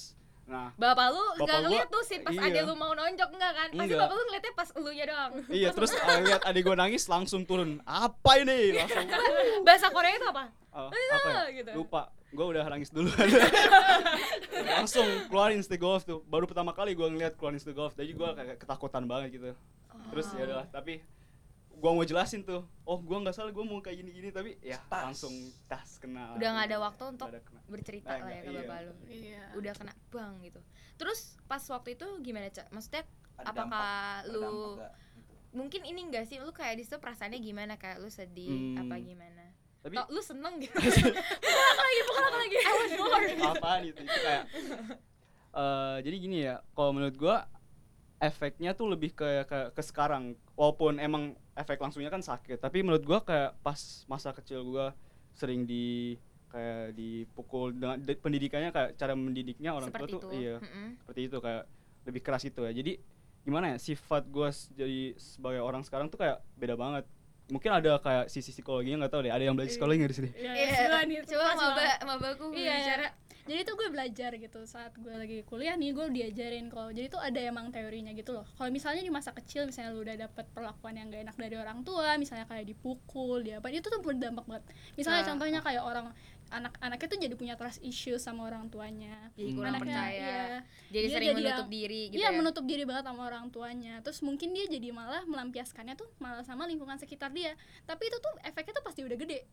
nah 0.50 0.74
Bapak 0.74 1.08
lu 1.14 1.24
nggak 1.38 1.46
gua- 1.46 1.62
ngeliat 1.62 1.88
tuh 1.88 2.04
sih 2.04 2.18
pas 2.26 2.34
iya. 2.34 2.50
ada 2.50 2.60
lu 2.66 2.74
mau 2.74 2.92
nonjok 2.92 3.30
enggak 3.30 3.54
kan? 3.54 3.68
Pasti 3.70 3.86
Enggak. 3.86 4.00
bapak 4.02 4.16
lu 4.18 4.24
ngeliatnya 4.26 4.54
pas 4.58 4.70
elunya 4.74 5.06
doang. 5.06 5.32
iya 5.54 5.70
terus 5.70 5.92
eh, 6.10 6.20
lihat 6.26 6.42
adik 6.42 6.62
gua 6.66 6.76
nangis 6.76 7.04
langsung 7.06 7.46
turun 7.46 7.78
apa 7.86 8.32
ini 8.42 8.74
langsung 8.74 9.06
Bahasa 9.62 9.88
Korea 9.94 10.18
itu 10.18 10.26
apa? 10.26 10.44
Oh, 10.70 10.90
apa 10.90 11.30
ya? 11.30 11.62
gitu. 11.62 11.72
Lupa. 11.82 12.02
Gue 12.30 12.46
udah 12.46 12.62
nangis 12.70 12.94
duluan. 12.94 13.18
Langsung 14.78 15.08
keluarin 15.34 15.66
stick 15.66 15.82
golf 15.82 16.06
tuh. 16.06 16.22
Baru 16.30 16.46
pertama 16.46 16.78
kali 16.78 16.94
gue 16.94 17.10
ngeliat 17.10 17.34
keluarin 17.34 17.58
stick 17.58 17.74
golf. 17.74 17.98
Jadi 17.98 18.14
gue 18.14 18.30
kayak 18.38 18.62
ketakutan 18.62 19.10
banget 19.10 19.42
gitu. 19.42 19.50
Terus 20.14 20.28
ya 20.38 20.46
udah, 20.46 20.70
tapi 20.70 21.02
gue 21.80 21.90
mau 21.90 22.04
jelasin 22.04 22.42
tuh. 22.42 22.62
Oh, 22.84 22.98
gue 22.98 23.18
nggak 23.18 23.32
salah. 23.32 23.50
Gue 23.50 23.64
mau 23.64 23.80
kayak 23.80 23.98
gini-gini. 23.98 24.30
Tapi 24.30 24.60
ya 24.60 24.76
Tas. 24.84 25.04
langsung 25.06 25.32
tas 25.66 25.96
kena. 25.98 26.36
Udah 26.36 26.50
nggak 26.52 26.68
ada 26.68 26.78
waktu 26.82 27.04
untuk 27.08 27.28
ada 27.28 27.40
kena. 27.40 27.62
bercerita 27.66 28.10
Eh, 28.10 28.20
lah 28.20 28.30
ya 28.30 28.42
ke 28.42 28.50
iya. 28.50 28.60
bapak 28.60 28.78
lu. 28.82 28.94
Iya. 29.08 29.44
Udah 29.54 29.74
kena 29.74 29.94
bang 30.10 30.34
gitu. 30.42 30.60
Terus 30.96 31.20
pas 31.46 31.64
waktu 31.66 31.90
itu 31.92 32.08
gimana 32.20 32.48
cak? 32.48 32.68
Maksudnya 32.70 33.04
Ada 33.34 33.44
apakah 33.46 33.92
dampak- 34.20 34.24
lu 34.28 34.42
dampak 34.42 34.76
nggak? 34.76 34.94
mungkin 35.50 35.82
ini 35.84 36.00
enggak 36.04 36.26
sih 36.26 36.38
lu 36.38 36.52
kayak 36.52 36.76
di 36.76 36.84
situ 36.84 36.98
perasaannya 36.98 37.40
gimana 37.40 37.74
kayak 37.74 37.98
lu 37.98 38.08
sedih 38.08 38.76
Hmm. 38.76 38.82
apa 38.82 38.96
gimana? 38.98 39.46
Tapi 39.80 39.96
Atau 39.96 40.12
lu 40.12 40.22
seneng 40.22 40.60
gitu? 40.60 40.76
bukan 40.76 41.76
lagi, 41.80 42.02
bukan 42.06 42.32
lagi. 42.36 42.56
I 42.60 42.72
want 42.72 42.92
more. 42.94 43.24
apaan 43.50 43.82
itu? 43.84 44.00
Itu 44.00 44.18
kayak 44.20 44.44
eh 45.52 45.98
jadi 46.02 46.16
gini 46.18 46.38
ya. 46.44 46.56
Kalau 46.70 46.92
menurut 46.92 47.16
gue 47.16 47.36
efeknya 48.20 48.72
tuh 48.74 48.88
lebih 48.88 49.12
ke, 49.12 49.26
ke 49.46 49.72
ke 49.72 49.82
sekarang. 49.82 50.36
Walaupun 50.54 51.00
emang 51.00 51.34
efek 51.60 51.78
langsungnya 51.78 52.08
kan 52.08 52.22
sakit, 52.22 52.58
tapi 52.58 52.80
menurut 52.80 53.04
gua 53.04 53.20
kayak 53.20 53.60
pas 53.60 53.76
masa 54.06 54.32
kecil 54.32 54.64
gua 54.64 54.96
sering 55.34 55.64
di 55.64 56.16
kayak 56.48 56.96
dipukul 56.96 57.70
dengan 57.72 58.00
de- 58.00 58.18
pendidikannya 58.18 58.72
kayak 58.72 58.96
cara 58.96 59.14
mendidiknya 59.14 59.70
orang 59.72 59.92
Seperti 59.92 60.08
tua 60.10 60.18
tuh 60.18 60.32
itu. 60.32 60.40
iya 60.40 60.56
Mm-mm. 60.58 60.88
seperti 60.98 61.22
itu 61.26 61.38
kayak 61.38 61.64
lebih 62.04 62.22
keras 62.22 62.44
itu 62.44 62.60
ya 62.60 62.72
jadi 62.72 62.94
gimana 63.40 63.66
ya 63.68 63.78
sifat 63.78 64.24
gua 64.26 64.50
s- 64.50 64.72
jadi 64.72 65.14
sebagai 65.14 65.62
orang 65.62 65.84
sekarang 65.84 66.08
tuh 66.08 66.18
kayak 66.18 66.42
beda 66.56 66.74
banget 66.74 67.06
mungkin 67.48 67.70
ada 67.72 67.98
kayak 67.98 68.26
sisi 68.28 68.50
psikologinya 68.50 68.98
nggak 69.00 69.12
tahu 69.12 69.22
deh 69.26 69.32
ada 69.32 69.42
yang 69.42 69.54
belajar 69.54 69.72
psikologi 69.72 69.98
nggak 70.00 70.10
di 70.10 70.18
sini 70.18 70.30
Iya, 70.34 70.52
Iya, 70.56 70.98
nih, 71.04 71.18
coba 71.24 71.44
pas 71.44 71.56
maba 71.56 71.70
banget. 71.76 71.98
mabaku 72.02 72.46
Iya, 72.52 72.74
bicara. 72.74 73.08
Jadi 73.50 73.66
tuh 73.66 73.76
gue 73.76 73.90
belajar 73.90 74.30
gitu 74.32 74.60
saat 74.64 74.94
gue 74.94 75.10
lagi 75.10 75.42
kuliah 75.42 75.74
nih 75.74 75.90
gue 75.90 76.06
diajarin 76.08 76.70
kalau 76.70 76.94
jadi 76.94 77.10
tuh 77.10 77.18
ada 77.18 77.42
emang 77.42 77.74
teorinya 77.74 78.14
gitu 78.14 78.32
loh. 78.32 78.46
Kalau 78.54 78.70
misalnya 78.70 79.02
di 79.02 79.10
masa 79.10 79.34
kecil 79.34 79.66
misalnya 79.66 79.90
lu 79.90 80.06
udah 80.06 80.16
dapet 80.20 80.46
perlakuan 80.54 80.94
yang 80.94 81.10
gak 81.10 81.26
enak 81.26 81.36
dari 81.36 81.58
orang 81.58 81.82
tua, 81.82 82.14
misalnya 82.16 82.46
kayak 82.46 82.70
dipukul, 82.70 83.42
dia 83.42 83.58
apa 83.58 83.68
itu 83.68 83.84
tuh 83.84 83.98
berdampak 84.00 84.46
banget. 84.46 84.64
Misalnya 84.94 85.26
Ah. 85.26 85.28
contohnya 85.28 85.60
kayak 85.60 85.82
orang 85.82 86.14
anak-anaknya 86.50 87.08
tuh 87.08 87.20
jadi 87.20 87.36
punya 87.36 87.56
trust 87.56 87.78
issue 87.80 88.18
sama 88.18 88.42
orang 88.44 88.70
tuanya. 88.70 89.18
Jadi 89.34 89.50
kurang 89.52 89.78
Anaknya, 89.78 89.98
percaya. 89.98 90.18
iya. 90.20 90.60
Jadi 90.88 91.06
Dia 91.06 91.14
sering 91.16 91.28
jadi 91.28 91.38
menutup 91.38 91.58
yang- 91.60 91.74
diri 91.74 92.02
gitu 92.06 92.18
Iya 92.18 92.26
ya. 92.26 92.38
menutup 92.38 92.64
diri 92.66 92.84
banget 92.84 93.06
sama 93.06 93.22
orang 93.24 93.46
tuanya 93.50 93.94
Terus 94.02 94.20
mungkin 94.20 94.50
dia 94.52 94.66
jadi 94.66 94.90
malah 94.90 95.22
melampiaskannya 95.24 95.94
tuh 95.94 96.10
malah 96.18 96.42
sama 96.42 96.66
lingkungan 96.66 96.98
sekitar 96.98 97.30
dia 97.30 97.54
Tapi 97.84 98.04
itu 98.04 98.18
tuh 98.18 98.34
efeknya 98.42 98.74
tuh 98.74 98.84
pasti 98.84 99.02
udah 99.02 99.14
gede 99.16 99.46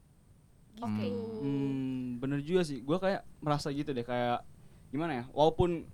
Oke. 0.78 1.05
Gitu 1.05 1.38
Hmm, 1.38 2.19
bener 2.19 2.40
juga 2.40 2.62
sih. 2.62 2.81
Gua 2.81 2.96
kayak 2.96 3.23
merasa 3.38 3.69
gitu 3.69 3.90
deh 3.90 4.02
kayak 4.02 4.44
gimana 4.88 5.12
ya? 5.14 5.25
Walaupun 5.31 5.84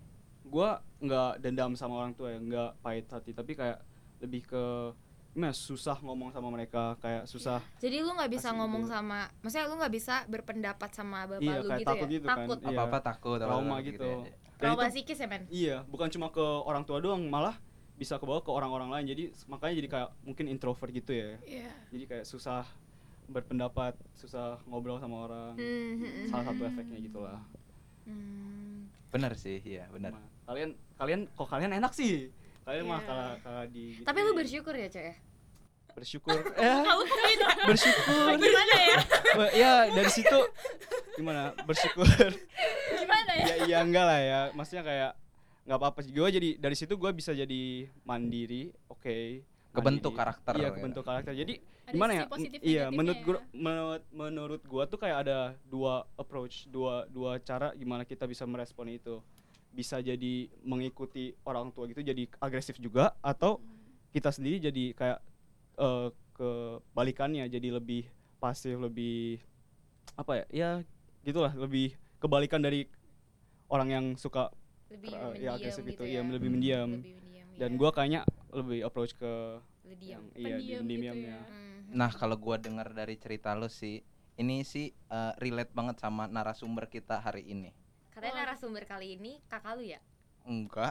gua 0.45 0.69
nggak 0.99 1.39
dendam 1.39 1.73
sama 1.73 1.97
orang 1.97 2.13
tua 2.13 2.31
ya, 2.31 2.39
nggak 2.39 2.71
pahit 2.79 3.07
hati, 3.09 3.31
tapi 3.31 3.53
kayak 3.53 3.79
lebih 4.19 4.43
ke 4.45 4.65
gimana? 5.33 5.51
Susah 5.51 5.97
ngomong 5.99 6.31
sama 6.31 6.49
mereka, 6.49 6.95
kayak 6.99 7.25
susah. 7.25 7.59
Jadi 7.79 8.01
lu 8.01 8.13
nggak 8.13 8.31
bisa 8.31 8.51
Asik 8.51 8.59
ngomong 8.59 8.85
gitu. 8.85 8.93
sama, 8.93 9.21
maksudnya 9.41 9.67
lu 9.67 9.75
nggak 9.77 9.95
bisa 9.95 10.15
berpendapat 10.27 10.91
sama 10.93 11.25
bapak 11.27 11.41
Iya, 11.41 11.55
lu 11.57 11.67
kayak 11.67 11.79
gitu 11.79 11.89
takut 11.89 12.07
ya? 12.07 12.13
gitu 12.13 12.27
kan. 12.27 12.37
takut. 12.37 12.59
Iya. 12.59 12.69
apa-apa 12.71 12.99
takut 13.01 13.39
Trauma 13.39 13.59
apa-apa 13.73 13.79
gitu. 13.83 14.05
ya. 14.05 14.17
Dan 14.53 14.61
Trauma 14.61 14.83
itu- 14.85 14.93
psikis 14.95 15.19
ya 15.19 15.27
men? 15.27 15.43
Iya, 15.49 15.77
bukan 15.87 16.09
cuma 16.09 16.27
ke 16.29 16.43
orang 16.43 16.83
tua 16.83 16.99
doang, 16.99 17.23
malah 17.25 17.57
bisa 17.93 18.15
ke 18.15 18.25
bawah 18.25 18.43
ke 18.43 18.51
orang-orang 18.51 18.91
lain. 18.91 19.07
Jadi 19.09 19.23
makanya 19.47 19.75
jadi 19.75 19.89
kayak 19.89 20.09
mungkin 20.23 20.45
introvert 20.49 20.91
gitu 20.91 21.13
ya. 21.13 21.39
Iya 21.41 21.71
Jadi 21.91 22.05
kayak 22.05 22.25
susah 22.25 22.67
berpendapat, 23.33 23.93
susah 24.15 24.61
ngobrol 24.65 24.97
sama 24.97 25.25
orang. 25.25 25.53
Hmm, 25.57 25.65
hmm, 25.97 26.11
hmm. 26.15 26.27
Salah 26.29 26.45
satu 26.47 26.63
efeknya 26.63 26.99
gitulah. 27.01 27.41
Hmm. 28.03 28.91
bener 29.09 29.37
sih 29.37 29.61
iya 29.63 29.87
bener 29.89 30.11
Nah, 30.11 30.25
kalian 30.43 30.73
kalian 30.97 31.21
kok 31.31 31.47
kalian 31.47 31.71
enak 31.71 31.93
sih 31.93 32.33
kalian 32.65 32.83
mah 32.83 32.99
Iya. 32.99 33.07
kalah 33.07 33.33
kalah 33.39 33.67
di 33.69 33.85
Tapi 34.01 34.19
lu 34.19 34.33
bersyukur 34.33 34.73
ya 34.73 34.89
cek 34.89 35.05
ya? 35.05 35.15
bersyukur 35.93 36.35
eh 36.59 36.83
bersyukur 37.63 38.33
gimana 38.35 38.75
ya? 38.81 38.99
Ya 39.53 39.73
dari 39.87 40.09
situ 40.09 40.39
gimana 41.15 41.53
bersyukur 41.63 42.09
Gimana 42.91 43.33
ya? 43.37 43.45
ya 43.45 43.57
iya 43.69 43.79
enggak 43.85 44.03
lah 44.03 44.19
ya 44.19 44.41
maksudnya 44.51 44.83
kayak 44.83 45.13
nggak 45.63 45.79
apa-apa 45.79 45.99
sih 46.01 46.11
gue 46.11 46.29
jadi 46.33 46.49
dari 46.57 46.75
situ 46.75 46.97
gue 46.97 47.11
bisa 47.13 47.31
jadi 47.31 47.63
mandiri 48.03 48.73
oke 48.89 49.45
Kebentuk 49.71 50.11
mandiri. 50.11 50.19
karakter 50.19 50.53
iya 50.57 50.67
gitu. 50.67 50.77
kebentuk 50.81 51.03
karakter 51.05 51.33
jadi 51.37 51.55
gimana 51.93 52.13
ya 52.17 52.25
positif 52.27 52.59
iya 52.65 52.89
menurut 52.89 53.19
ya. 53.21 53.25
gua 53.25 53.39
menurut 53.53 54.03
menurut 54.11 54.63
gua 54.65 54.85
tuh 54.89 54.99
kayak 54.99 55.29
ada 55.29 55.39
dua 55.69 56.09
approach 56.17 56.67
dua 56.73 57.05
dua 57.13 57.39
cara 57.45 57.77
gimana 57.77 58.03
kita 58.09 58.25
bisa 58.25 58.49
merespon 58.49 58.89
itu 58.89 59.21
bisa 59.73 60.01
jadi 60.01 60.53
mengikuti 60.65 61.33
orang 61.49 61.73
tua 61.73 61.89
gitu 61.89 62.05
jadi 62.05 62.29
agresif 62.41 62.77
juga 62.77 63.17
atau 63.25 63.61
kita 64.13 64.29
sendiri 64.29 64.61
jadi 64.61 64.85
kayak 64.93 65.19
eh, 65.81 66.09
kebalikannya 66.37 67.49
jadi 67.49 67.81
lebih 67.81 68.09
pasif 68.37 68.77
lebih 68.77 69.41
apa 70.17 70.45
ya 70.45 70.45
ya 70.53 70.71
gitulah 71.25 71.55
lebih 71.57 71.97
kebalikan 72.21 72.61
dari 72.61 72.91
orang 73.73 73.89
yang 73.89 74.07
suka 74.21 74.53
Lebih 74.93 75.09
mendiam 75.09 75.41
ya 75.41 75.51
agresif 75.57 75.83
gitu 75.89 76.05
itu 76.05 76.05
ya? 76.05 76.21
iya 76.21 76.21
lebih 76.21 76.51
mendiam 76.53 76.91
Lebih 77.01 77.17
mendiam, 77.17 77.49
dan 77.57 77.71
iya. 77.73 77.79
gua 77.81 77.91
kayaknya 77.97 78.21
lebih 78.53 78.85
approach 78.85 79.17
ke 79.17 79.33
Yang 79.83 79.99
iya 79.99 80.17
di 80.17 80.43
Pendiam 80.63 80.63
gitu 80.63 80.83
mendiamnya 80.87 81.29
ya. 81.29 81.41
Hmm. 81.43 81.81
Nah, 81.93 82.11
kalau 82.11 82.37
gua 82.37 82.57
dengar 82.57 82.89
dari 82.91 83.17
cerita 83.17 83.53
lu 83.53 83.67
sih, 83.67 84.01
ini 84.35 84.63
sih 84.63 84.89
eh, 84.91 85.33
relate 85.37 85.71
banget 85.71 85.99
sama 85.99 86.25
narasumber 86.27 86.87
kita 86.87 87.19
hari 87.19 87.45
ini. 87.45 87.71
Katanya 88.11 88.33
Oh. 88.33 88.41
narasumber 88.45 88.85
kali 88.85 89.17
ini 89.17 89.43
kakak 89.47 89.75
lu 89.75 89.85
ya? 89.85 90.01
Enggak. 90.43 90.91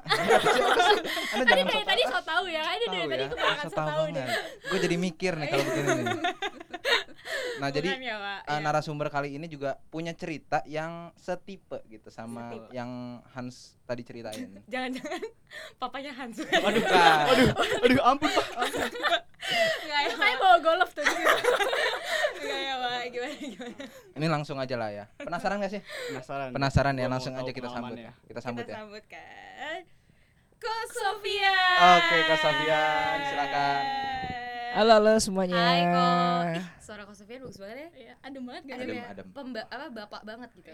Anda 1.35 1.43
Tadi 1.43 1.61
sok 1.65 1.83
tadi 1.83 2.01
so 2.07 2.19
tau 2.23 2.43
ya 2.47 2.63
Kan 2.63 2.71
dari 2.71 2.87
tahu 2.87 3.09
tadi 3.09 3.23
ya. 3.23 3.29
kebanyakan 3.29 3.67
so 3.67 3.75
tau 3.75 4.03
deh 4.07 4.13
banget. 4.15 4.39
Gue 4.63 4.79
jadi 4.79 4.95
mikir 4.95 5.31
nih 5.35 5.47
kalau 5.47 5.63
begini 5.65 5.89
nih. 5.91 6.05
Nah, 7.61 7.69
jadi 7.69 7.87
ya, 7.93 8.17
Pak? 8.17 8.39
eh, 8.43 8.51
Iya. 8.51 8.59
narasumber 8.59 9.07
kali 9.07 9.29
ini 9.31 9.45
juga 9.45 9.77
punya 9.87 10.11
cerita 10.11 10.65
yang 10.65 11.13
setipe 11.15 11.85
gitu 11.85 12.09
sama 12.09 12.49
Setipe. 12.49 12.73
yang 12.73 12.89
Hans 13.29 13.77
tadi 13.83 14.01
ceritain. 14.01 14.49
Jangan-jangan 14.73 15.21
papanya 15.81 16.11
Hansu. 16.11 16.41
aduh 16.41 16.81
Bukan. 16.81 17.17
aduh 17.29 17.47
aduh 17.85 17.99
ampun 18.03 18.29
pak 18.29 18.45
Enggak 19.81 20.01
ya, 20.01 20.13
Pak. 20.15 20.33
bawa 20.37 20.57
golf 20.59 20.89
tuh. 20.91 21.03
Enggak 21.03 22.61
ya, 22.61 22.73
Pak. 22.77 23.01
Gimana 23.09 23.33
gimana? 23.35 23.75
Ini 24.13 24.27
langsung 24.27 24.57
aja 24.57 24.75
lah 24.75 24.89
ya. 24.89 25.05
Penasaran 25.17 25.59
gak 25.59 25.71
sih? 25.71 25.81
penasaran 26.07 26.49
Penasaran 26.51 26.93
ya, 26.95 27.07
langsung 27.07 27.33
aja 27.33 27.45
kita 27.47 27.67
sambut. 27.67 27.93
pengalamannya. 27.93 28.11
Kita 28.25 28.39
sambut 28.39 28.63
Kita 28.63 28.71
ya. 28.71 28.77
sambut 28.79 29.03
kan. 29.05 29.81
Ko 30.57 30.69
Sofia. 30.87 31.57
Oke, 31.97 32.17
Ko 32.23 32.35
Sofian, 32.37 33.17
silakan. 33.27 33.83
Halo 34.71 34.91
halo 35.03 35.19
semuanya. 35.19 35.59
Hai 35.59 35.83
Ko. 35.83 36.05
Ih, 36.55 36.65
suara 36.79 37.03
Ko 37.03 37.11
Sofia 37.11 37.43
bagus 37.43 37.59
banget 37.59 37.75
ya. 37.75 37.89
Iya, 37.91 38.13
adem 38.23 38.43
banget 38.47 38.63
gak 38.71 38.77
Adem, 38.79 38.87
Adem, 38.87 38.95
ya. 38.95 39.05
adem. 39.11 39.25
Pemba 39.35 39.61
apa 39.67 39.85
bapak 39.91 40.21
banget 40.23 40.49
gitu. 40.55 40.71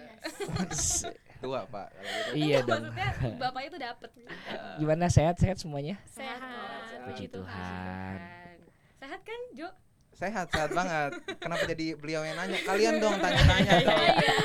Tua, 1.41 1.61
Pak. 1.65 1.87
kalau 1.89 2.05
gitu. 2.05 2.37
iya 2.37 2.57
dong. 2.61 2.85
Maksudnya 2.85 3.09
bapaknya 3.41 3.69
tuh 3.73 3.81
dapet. 3.81 4.09
Gimana 4.81 5.05
sehat 5.09 5.35
sehat 5.41 5.57
semuanya? 5.57 5.97
Sehat. 6.05 6.37
kok. 6.37 7.09
Puji 7.09 7.25
Puji 7.25 7.25
Tuhan. 7.41 8.17
Sehat 9.01 9.19
kan, 9.25 9.39
Jo? 9.57 9.69
Sehat, 10.13 10.45
sehat 10.53 10.71
banget. 10.77 11.11
Kenapa 11.41 11.63
jadi 11.65 11.85
beliau 11.97 12.21
yang 12.21 12.37
nanya? 12.37 12.57
Kalian 12.69 13.01
dong 13.01 13.17
tanya-tanya 13.17 13.71
dong. 13.81 13.97
Iya. 13.97 14.37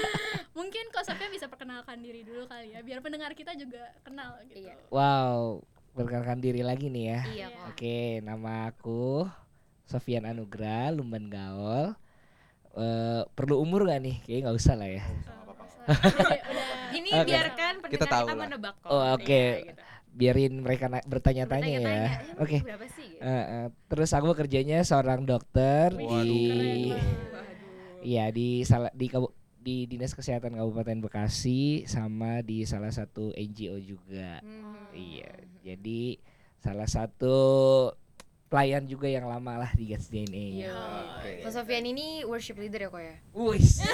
Mungkin 0.57 0.85
Kak 0.97 1.05
Sofia 1.05 1.29
bisa 1.29 1.45
perkenalkan 1.49 2.01
diri 2.01 2.25
dulu 2.29 2.45
kali 2.45 2.77
ya 2.77 2.85
Biar 2.85 3.01
pendengar 3.01 3.33
kita 3.33 3.53
juga 3.57 3.89
kenal 4.01 4.37
gitu 4.49 4.65
Iya. 4.69 4.77
Wow, 4.89 5.65
perkenalkan 5.93 6.41
diri 6.41 6.65
lagi 6.65 6.89
nih 6.89 7.05
ya. 7.05 7.21
Iya 7.29 7.47
kok. 7.53 7.65
Oke, 7.77 8.21
nama 8.25 8.73
aku 8.73 9.29
Sofian 9.93 10.25
Anugrah, 10.25 10.89
Lumban 10.89 11.29
Gaul. 11.29 11.93
Eh, 12.73 13.23
perlu 13.29 13.61
umur 13.61 13.85
gak 13.85 14.01
nih? 14.01 14.17
Kayaknya 14.25 14.41
nggak 14.43 14.57
usah 14.57 14.75
lah 14.75 14.89
ya. 14.89 15.03
Udah- 15.05 15.45
udah- 15.45 16.41
Ini 16.97 17.11
Oke. 17.15 17.29
biarkan 17.29 17.75
Kita 17.87 18.05
tahu 18.07 18.25
kita 18.25 18.33
lah. 18.33 18.43
menebak 18.43 18.75
kok. 18.79 18.89
Oh, 18.89 19.03
oke. 19.13 19.29
Iya, 19.29 19.51
gitu. 19.67 19.83
biarin 20.13 20.55
mereka 20.59 20.87
na- 20.87 21.05
bertanya-tanya 21.05 21.79
ya. 21.79 22.05
Oke. 22.37 22.61
berapa 22.61 22.85
sih 22.87 23.13
gitu? 23.13 23.21
Eh, 23.21 23.29
eh, 23.29 23.67
terus 23.87 24.11
aku 24.11 24.33
kerjanya 24.33 24.81
seorang 24.83 25.25
dokter 25.25 25.93
Wih, 25.93 26.05
di. 26.05 26.41
Waduh. 26.89 27.01
Iya 28.03 28.25
di 28.29 28.49
salah 28.63 28.91
di 28.91 29.07
kabu- 29.07 29.31
di 29.57 29.87
Dinas 29.87 30.11
Kesehatan 30.11 30.53
Kabupaten 30.53 30.99
Bekasi 31.01 31.87
sama 31.87 32.41
di 32.41 32.65
salah 32.65 32.91
satu 32.91 33.31
NGO 33.33 33.79
juga. 33.79 34.43
Hmm. 34.43 34.91
Iya, 34.91 35.33
jadi 35.63 36.19
salah 36.59 36.87
satu 36.87 37.37
pelayan 38.53 38.85
juga 38.85 39.09
yang 39.09 39.25
lama 39.25 39.65
lah 39.65 39.73
di 39.73 39.89
Gats 39.89 40.13
DNA. 40.13 40.69
Iya. 40.69 40.77
Oke. 40.77 41.33
Ko 41.41 41.49
Sofian 41.49 41.89
ini 41.89 42.21
worship 42.29 42.61
leader 42.61 42.85
ya 42.85 42.89
kok 42.93 43.01
ya? 43.01 43.17
Wis. 43.33 43.81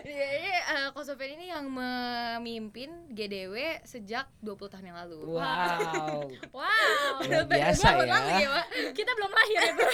Iya, 0.00 0.28
iya, 0.42 0.58
eh, 0.64 0.88
Ko 0.96 1.04
Sofian 1.04 1.36
ini 1.36 1.52
yang 1.52 1.68
memimpin 1.68 2.88
GDW 3.12 3.84
sejak 3.84 4.26
20 4.40 4.72
tahun 4.72 4.90
yang 4.90 4.98
lalu. 5.06 5.36
Wow. 5.36 6.24
wow 6.56 7.12
Luar 7.20 7.28
Udah 7.28 7.44
biasa 7.46 7.86
ya. 8.00 8.08
Pak. 8.08 8.66
kita 8.96 9.10
belum 9.12 9.30
lahir 9.30 9.60
ya 9.60 9.72
bro 9.76 9.90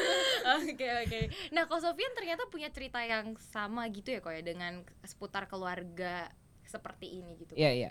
Oke 0.58 0.88
oke. 1.06 1.20
Nah, 1.54 1.64
Ko 1.70 1.78
Sofian 1.78 2.12
ternyata 2.18 2.44
punya 2.50 2.68
cerita 2.74 2.98
yang 3.00 3.38
sama 3.40 3.86
gitu 3.94 4.10
ya 4.10 4.20
kok 4.20 4.34
ya 4.34 4.42
dengan 4.42 4.82
seputar 5.06 5.46
keluarga 5.46 6.28
seperti 6.66 7.22
ini 7.22 7.38
gitu. 7.38 7.54
Iya 7.54 7.70
iya. 7.70 7.90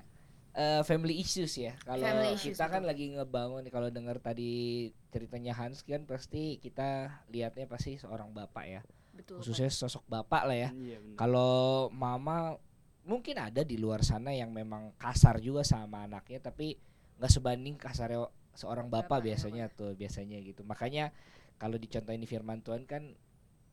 Eh, 0.53 0.81
family 0.85 1.17
issues 1.17 1.57
ya. 1.57 1.73
Kalau 1.81 2.05
kita 2.37 2.69
kan 2.69 2.85
betul. 2.85 2.89
lagi 2.93 3.05
ngebangun 3.17 3.65
kalau 3.73 3.89
dengar 3.89 4.21
tadi 4.21 4.85
ceritanya 5.09 5.57
Hans 5.57 5.81
kan 5.81 6.05
pasti 6.05 6.61
kita 6.61 7.09
lihatnya 7.33 7.65
pasti 7.65 7.97
seorang 7.97 8.29
bapak 8.29 8.65
ya. 8.69 8.81
Betul. 9.17 9.41
Khususnya 9.41 9.73
sosok 9.73 10.05
bapak 10.05 10.45
lah 10.45 10.53
ya. 10.53 10.69
Iya. 10.69 11.01
Kalau 11.17 11.89
mama 11.89 12.53
mungkin 13.01 13.33
ada 13.41 13.65
di 13.65 13.81
luar 13.81 14.05
sana 14.05 14.29
yang 14.29 14.53
memang 14.53 14.93
kasar 15.01 15.41
juga 15.41 15.65
sama 15.65 16.05
anaknya 16.05 16.37
tapi 16.37 16.77
nggak 17.17 17.31
sebanding 17.33 17.73
kasarnya 17.73 18.29
seorang 18.53 18.93
bapak 18.93 19.19
Bapaknya, 19.19 19.25
biasanya 19.33 19.65
tuh 19.73 19.97
biasanya 19.97 20.37
gitu. 20.37 20.61
Makanya 20.69 21.09
kalau 21.57 21.81
dicontohin 21.81 22.21
di 22.21 22.29
firman 22.29 22.61
Tuhan 22.61 22.85
kan 22.85 23.09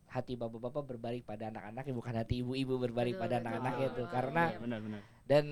hati 0.09 0.33
bapak-bapak 0.33 0.97
berbalik 0.97 1.23
pada 1.29 1.53
anak-anaknya 1.53 1.93
bukan 1.93 2.15
hati 2.17 2.41
ibu-ibu 2.41 2.81
berbalik 2.81 3.21
Betul, 3.21 3.25
pada 3.29 3.35
anak-anaknya 3.45 3.89
tuh 3.95 4.07
Ah, 4.09 4.11
karena 4.11 4.43
iya. 4.49 4.59
benar 4.59 4.79
benar. 4.81 5.01
dan 5.29 5.45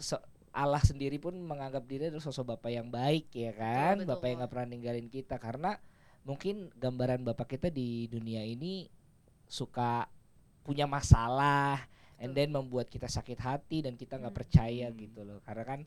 so- 0.00 0.24
Allah 0.50 0.82
sendiri 0.82 1.16
pun 1.16 1.34
menganggap 1.38 1.86
diri 1.86 2.10
adalah 2.10 2.22
sosok 2.22 2.58
bapak 2.58 2.70
yang 2.72 2.90
baik 2.90 3.30
ya 3.30 3.54
kan 3.54 4.02
betul, 4.02 4.10
bapak 4.10 4.26
yang 4.26 4.38
nggak 4.42 4.50
pernah 4.50 4.68
ninggalin 4.68 5.06
kita 5.06 5.36
karena 5.38 5.78
mungkin 6.20 6.68
gambaran 6.74 7.22
bapak 7.22 7.56
kita 7.56 7.68
di 7.70 8.04
dunia 8.06 8.42
ini 8.42 8.90
suka 9.46 10.04
punya 10.60 10.84
masalah 10.84 11.80
and 12.18 12.34
then 12.34 12.50
membuat 12.50 12.86
kita 12.86 13.08
sakit 13.08 13.38
hati 13.38 13.80
dan 13.80 13.96
kita 13.96 14.18
nggak 14.18 14.34
Hmm. 14.34 14.40
percaya 14.44 14.86
Hmm. 14.90 14.98
gitu 14.98 15.20
loh 15.24 15.38
karena 15.40 15.64
kan 15.64 15.80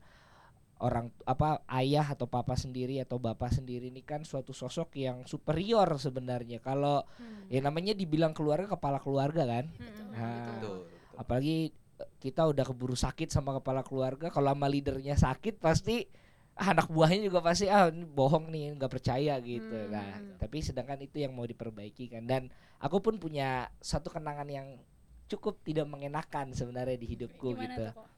orang 0.74 1.06
apa 1.22 1.62
ayah 1.78 2.02
atau 2.10 2.26
papa 2.26 2.58
sendiri 2.58 2.98
atau 2.98 3.16
bapak 3.16 3.54
sendiri 3.54 3.88
ini 3.88 4.02
kan 4.02 4.26
suatu 4.26 4.50
sosok 4.50 4.90
yang 4.98 5.22
superior 5.24 5.86
sebenarnya 5.96 6.58
kalau 6.58 7.06
Hmm. 7.14 7.46
ya 7.46 7.62
namanya 7.62 7.94
dibilang 7.94 8.34
keluarga 8.34 8.66
kepala 8.66 8.98
keluarga 8.98 9.46
kan 9.46 9.70
Hmm, 9.70 9.92
Nah, 10.10 10.58
betul. 10.58 10.78
apalagi 11.14 11.56
eh, 11.70 11.83
kita 12.24 12.48
udah 12.48 12.64
keburu 12.64 12.96
sakit 12.96 13.28
sama 13.28 13.52
kepala 13.60 13.84
keluarga 13.84 14.32
kalau 14.32 14.48
sama 14.48 14.64
leadernya 14.64 15.12
sakit 15.12 15.60
pasti 15.60 16.08
ah, 16.56 16.72
anak 16.72 16.88
buahnya 16.88 17.28
juga 17.28 17.44
pasti 17.44 17.68
ah 17.68 17.92
ini 17.92 18.08
bohong 18.08 18.48
nih 18.48 18.80
nggak 18.80 18.88
percaya 18.88 19.36
gitu. 19.44 19.76
Hmm. 19.76 19.92
nah 19.92 20.08
tapi 20.40 20.64
sedangkan 20.64 21.04
itu 21.04 21.20
yang 21.20 21.36
mau 21.36 21.44
diperbaiki 21.44 22.08
kan. 22.08 22.24
Dan 22.24 22.48
aku 22.80 23.04
pun 23.04 23.20
punya 23.20 23.68
satu 23.84 24.08
kenangan 24.08 24.48
yang 24.48 24.80
cukup 25.28 25.60
tidak 25.60 25.84
mengenakan 25.84 26.56
sebenarnya 26.56 26.96
di 26.96 27.06
hidupku 27.12 27.52
gimana 27.52 27.64
gitu. 27.68 27.84
tuh 27.84 27.90
kok? 27.92 28.08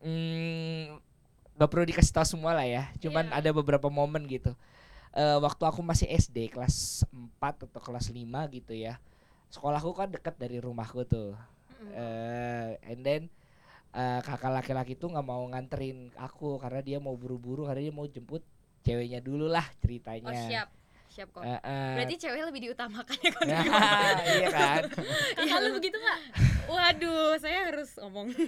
Hmm, 0.00 0.96
gak 1.60 1.68
perlu 1.68 1.84
dikasih 1.84 2.12
tahu 2.16 2.24
semua 2.24 2.56
lah 2.56 2.64
ya 2.64 2.88
cuman 3.04 3.28
Iya. 3.28 3.36
ada 3.44 3.50
beberapa 3.52 3.92
momen 3.92 4.24
gitu. 4.32 4.56
Eh, 5.12 5.38
waktu 5.44 5.60
aku 5.68 5.84
masih 5.84 6.08
SD 6.08 6.56
kelas 6.56 7.04
4 7.12 7.68
atau 7.68 7.82
kelas 7.82 8.08
5 8.08 8.46
gitu 8.48 8.72
ya 8.72 8.96
sekolahku 9.50 9.90
kan 9.90 10.06
dekat 10.06 10.38
dari 10.38 10.62
rumahku 10.62 11.02
tuh 11.02 11.34
Eh 11.88 12.76
and 12.86 13.00
then 13.00 13.22
eh, 13.96 14.20
kakak 14.22 14.52
laki-laki 14.52 14.94
tuh 14.94 15.10
nggak 15.10 15.26
mau 15.26 15.42
nganterin 15.48 16.12
aku 16.20 16.60
karena 16.60 16.80
dia 16.84 16.98
mau 17.02 17.16
buru-buru 17.16 17.66
karena 17.66 17.90
dia 17.90 17.94
mau 17.94 18.06
jemput 18.06 18.44
ceweknya 18.84 19.20
dulu 19.20 19.48
lah 19.48 19.64
ceritanya. 19.80 20.30
Oh, 20.30 20.44
siap. 20.48 20.68
Siap 21.10 21.28
kok. 21.34 21.42
Eh, 21.42 21.58
eh. 21.58 21.94
Berarti 21.98 22.14
cewek 22.22 22.42
lebih 22.46 22.60
diutamakan 22.70 23.16
ya 23.18 23.30
kok. 23.34 23.42
Nah, 23.50 23.62
iya 24.30 24.48
kan. 24.54 24.82
kakak 25.34 25.58
lu 25.66 25.70
begitu 25.74 25.96
nggak 25.98 26.18
Waduh, 26.70 27.34
saya 27.42 27.58
harus 27.66 27.90
ngomong. 27.98 28.30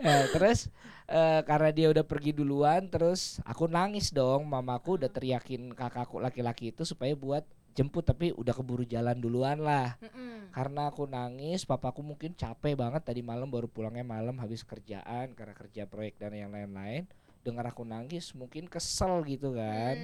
Eh, 0.00 0.24
terus 0.32 0.68
eh, 1.08 1.40
karena 1.44 1.70
dia 1.72 1.88
udah 1.88 2.04
pergi 2.04 2.36
duluan, 2.36 2.84
terus 2.92 3.40
aku 3.48 3.64
nangis 3.64 4.12
dong. 4.12 4.44
Mamaku 4.44 5.00
udah 5.00 5.08
teriakin 5.08 5.72
kakakku 5.72 6.20
laki-laki 6.20 6.68
itu 6.72 6.84
supaya 6.84 7.16
buat 7.16 7.48
jemput 7.74 8.02
tapi 8.02 8.34
udah 8.34 8.54
keburu 8.54 8.82
jalan 8.84 9.16
duluan 9.18 9.60
lah. 9.60 9.94
Mm-mm. 10.02 10.50
Karena 10.50 10.90
aku 10.90 11.06
nangis, 11.06 11.62
papaku 11.62 12.02
mungkin 12.02 12.34
capek 12.34 12.74
banget 12.74 13.02
tadi 13.06 13.22
malam 13.22 13.46
baru 13.46 13.70
pulangnya 13.70 14.02
malam 14.02 14.34
habis 14.42 14.66
kerjaan 14.66 15.32
karena 15.34 15.54
kerja 15.54 15.86
proyek 15.86 16.18
dan 16.18 16.34
yang 16.34 16.50
lain-lain. 16.50 17.06
Dengar 17.46 17.70
aku 17.70 17.86
nangis 17.86 18.34
mungkin 18.34 18.66
kesel 18.66 19.22
gitu 19.24 19.54
kan. 19.54 19.96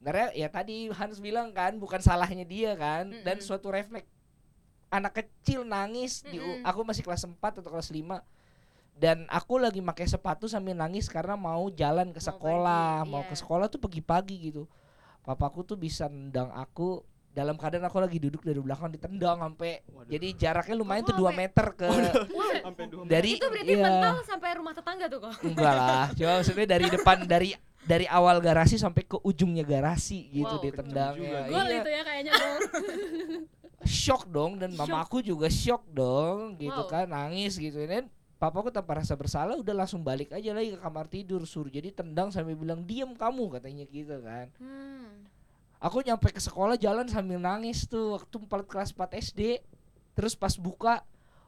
Karena 0.00 0.30
ya 0.36 0.46
tadi 0.46 0.86
Hans 0.94 1.18
bilang 1.18 1.50
kan 1.50 1.74
bukan 1.82 1.98
salahnya 1.98 2.46
dia 2.46 2.78
kan 2.78 3.10
dan 3.26 3.42
Mm-mm. 3.42 3.46
suatu 3.46 3.74
refleks 3.74 4.06
anak 4.86 5.18
kecil 5.18 5.66
nangis 5.66 6.22
di 6.22 6.38
Mm-mm. 6.38 6.62
aku 6.62 6.86
masih 6.86 7.02
kelas 7.02 7.26
4 7.26 7.34
atau 7.58 7.66
kelas 7.66 7.90
5 7.90 8.22
dan 8.96 9.28
aku 9.28 9.60
lagi 9.60 9.84
pakai 9.84 10.08
sepatu 10.08 10.48
sambil 10.48 10.72
nangis 10.72 11.04
karena 11.10 11.36
mau 11.36 11.68
jalan 11.68 12.16
ke 12.16 12.20
Mau 12.22 12.28
sekolah, 12.32 13.04
pergi, 13.04 13.10
mau 13.12 13.22
iya. 13.22 13.28
ke 13.28 13.34
sekolah 13.36 13.66
tuh 13.68 13.80
pagi-pagi 13.82 14.36
gitu. 14.48 14.64
Papaku 15.26 15.60
tuh 15.64 15.74
bisa 15.74 16.06
nendang 16.06 16.48
aku 16.48 17.02
dalam 17.28 17.52
keadaan 17.52 17.84
aku 17.84 17.98
lagi 17.98 18.16
duduk 18.16 18.40
dari 18.40 18.56
belakang 18.56 18.88
ditendang 18.88 19.36
sampai 19.36 19.84
Waduh. 19.84 20.08
jadi 20.08 20.26
jaraknya 20.32 20.72
lumayan 20.74 21.02
Oh, 21.02 21.08
tuh 21.10 21.16
2 21.18 21.20
sampai- 21.20 21.36
meter 21.44 21.66
ke 21.74 21.88
Sampai 22.62 22.84
dua 22.86 23.02
dari 23.04 23.30
Itu 23.34 23.46
berarti 23.46 23.68
iya. 23.68 23.84
mental 23.84 24.16
sampai 24.24 24.48
rumah 24.54 24.72
tetangga 24.72 25.04
tuh 25.06 25.20
kok. 25.20 25.34
Enggak 25.44 25.74
lah, 25.76 26.06
cuma 26.12 26.32
maksudnya 26.36 26.66
dari 26.68 26.86
depan 26.88 27.16
dari 27.24 27.50
dari 27.82 28.06
awal 28.08 28.40
garasi 28.40 28.74
sampai 28.76 29.04
ke 29.04 29.20
ujungnya 29.20 29.62
garasi 29.62 30.30
gitu 30.32 30.48
Wow, 30.50 30.64
ditendangnya. 30.64 31.20
juga. 31.20 31.38
gol 31.46 31.66
Iya, 31.66 31.76
itu 31.76 31.90
ya 31.90 32.02
kayaknya 32.02 32.32
gol 32.32 32.56
shock 33.84 34.22
dong 34.26 34.52
dan 34.56 34.70
Shock. 34.72 34.80
mamaku 34.82 35.16
juga 35.20 35.46
shock 35.46 35.84
dong 35.88 36.56
gitu 36.56 36.80
Wow. 36.80 36.88
kan 36.88 37.06
nangis 37.06 37.54
gitu 37.54 37.78
dan 37.80 38.08
papaku 38.36 38.68
tanpa 38.68 38.92
rasa 38.94 39.12
bersalah 39.12 39.54
udah 39.54 39.74
langsung 39.74 40.00
balik 40.00 40.28
aja 40.30 40.52
lagi 40.52 40.70
ke 40.70 40.78
kamar 40.78 41.06
tidur 41.06 41.40
suruh 41.42 41.68
jadi 41.68 41.88
tendang 41.90 42.28
sambil 42.28 42.52
bilang 42.52 42.80
diem 42.80 43.08
kamu 43.10 43.48
katanya 43.50 43.84
gitu 43.86 44.20
kan 44.20 44.52
Hmm. 44.56 45.24
aku 45.78 46.00
nyampe 46.00 46.28
ke 46.28 46.38
sekolah 46.38 46.76
jalan 46.76 47.06
sambil 47.06 47.36
nangis 47.36 47.84
tuh 47.84 48.14
waktu 48.14 48.36
4 48.38 48.46
kelas 48.62 48.90
4 48.90 49.08
SD 49.24 49.40
terus 50.12 50.32
pas 50.32 50.52
buka 50.54 51.00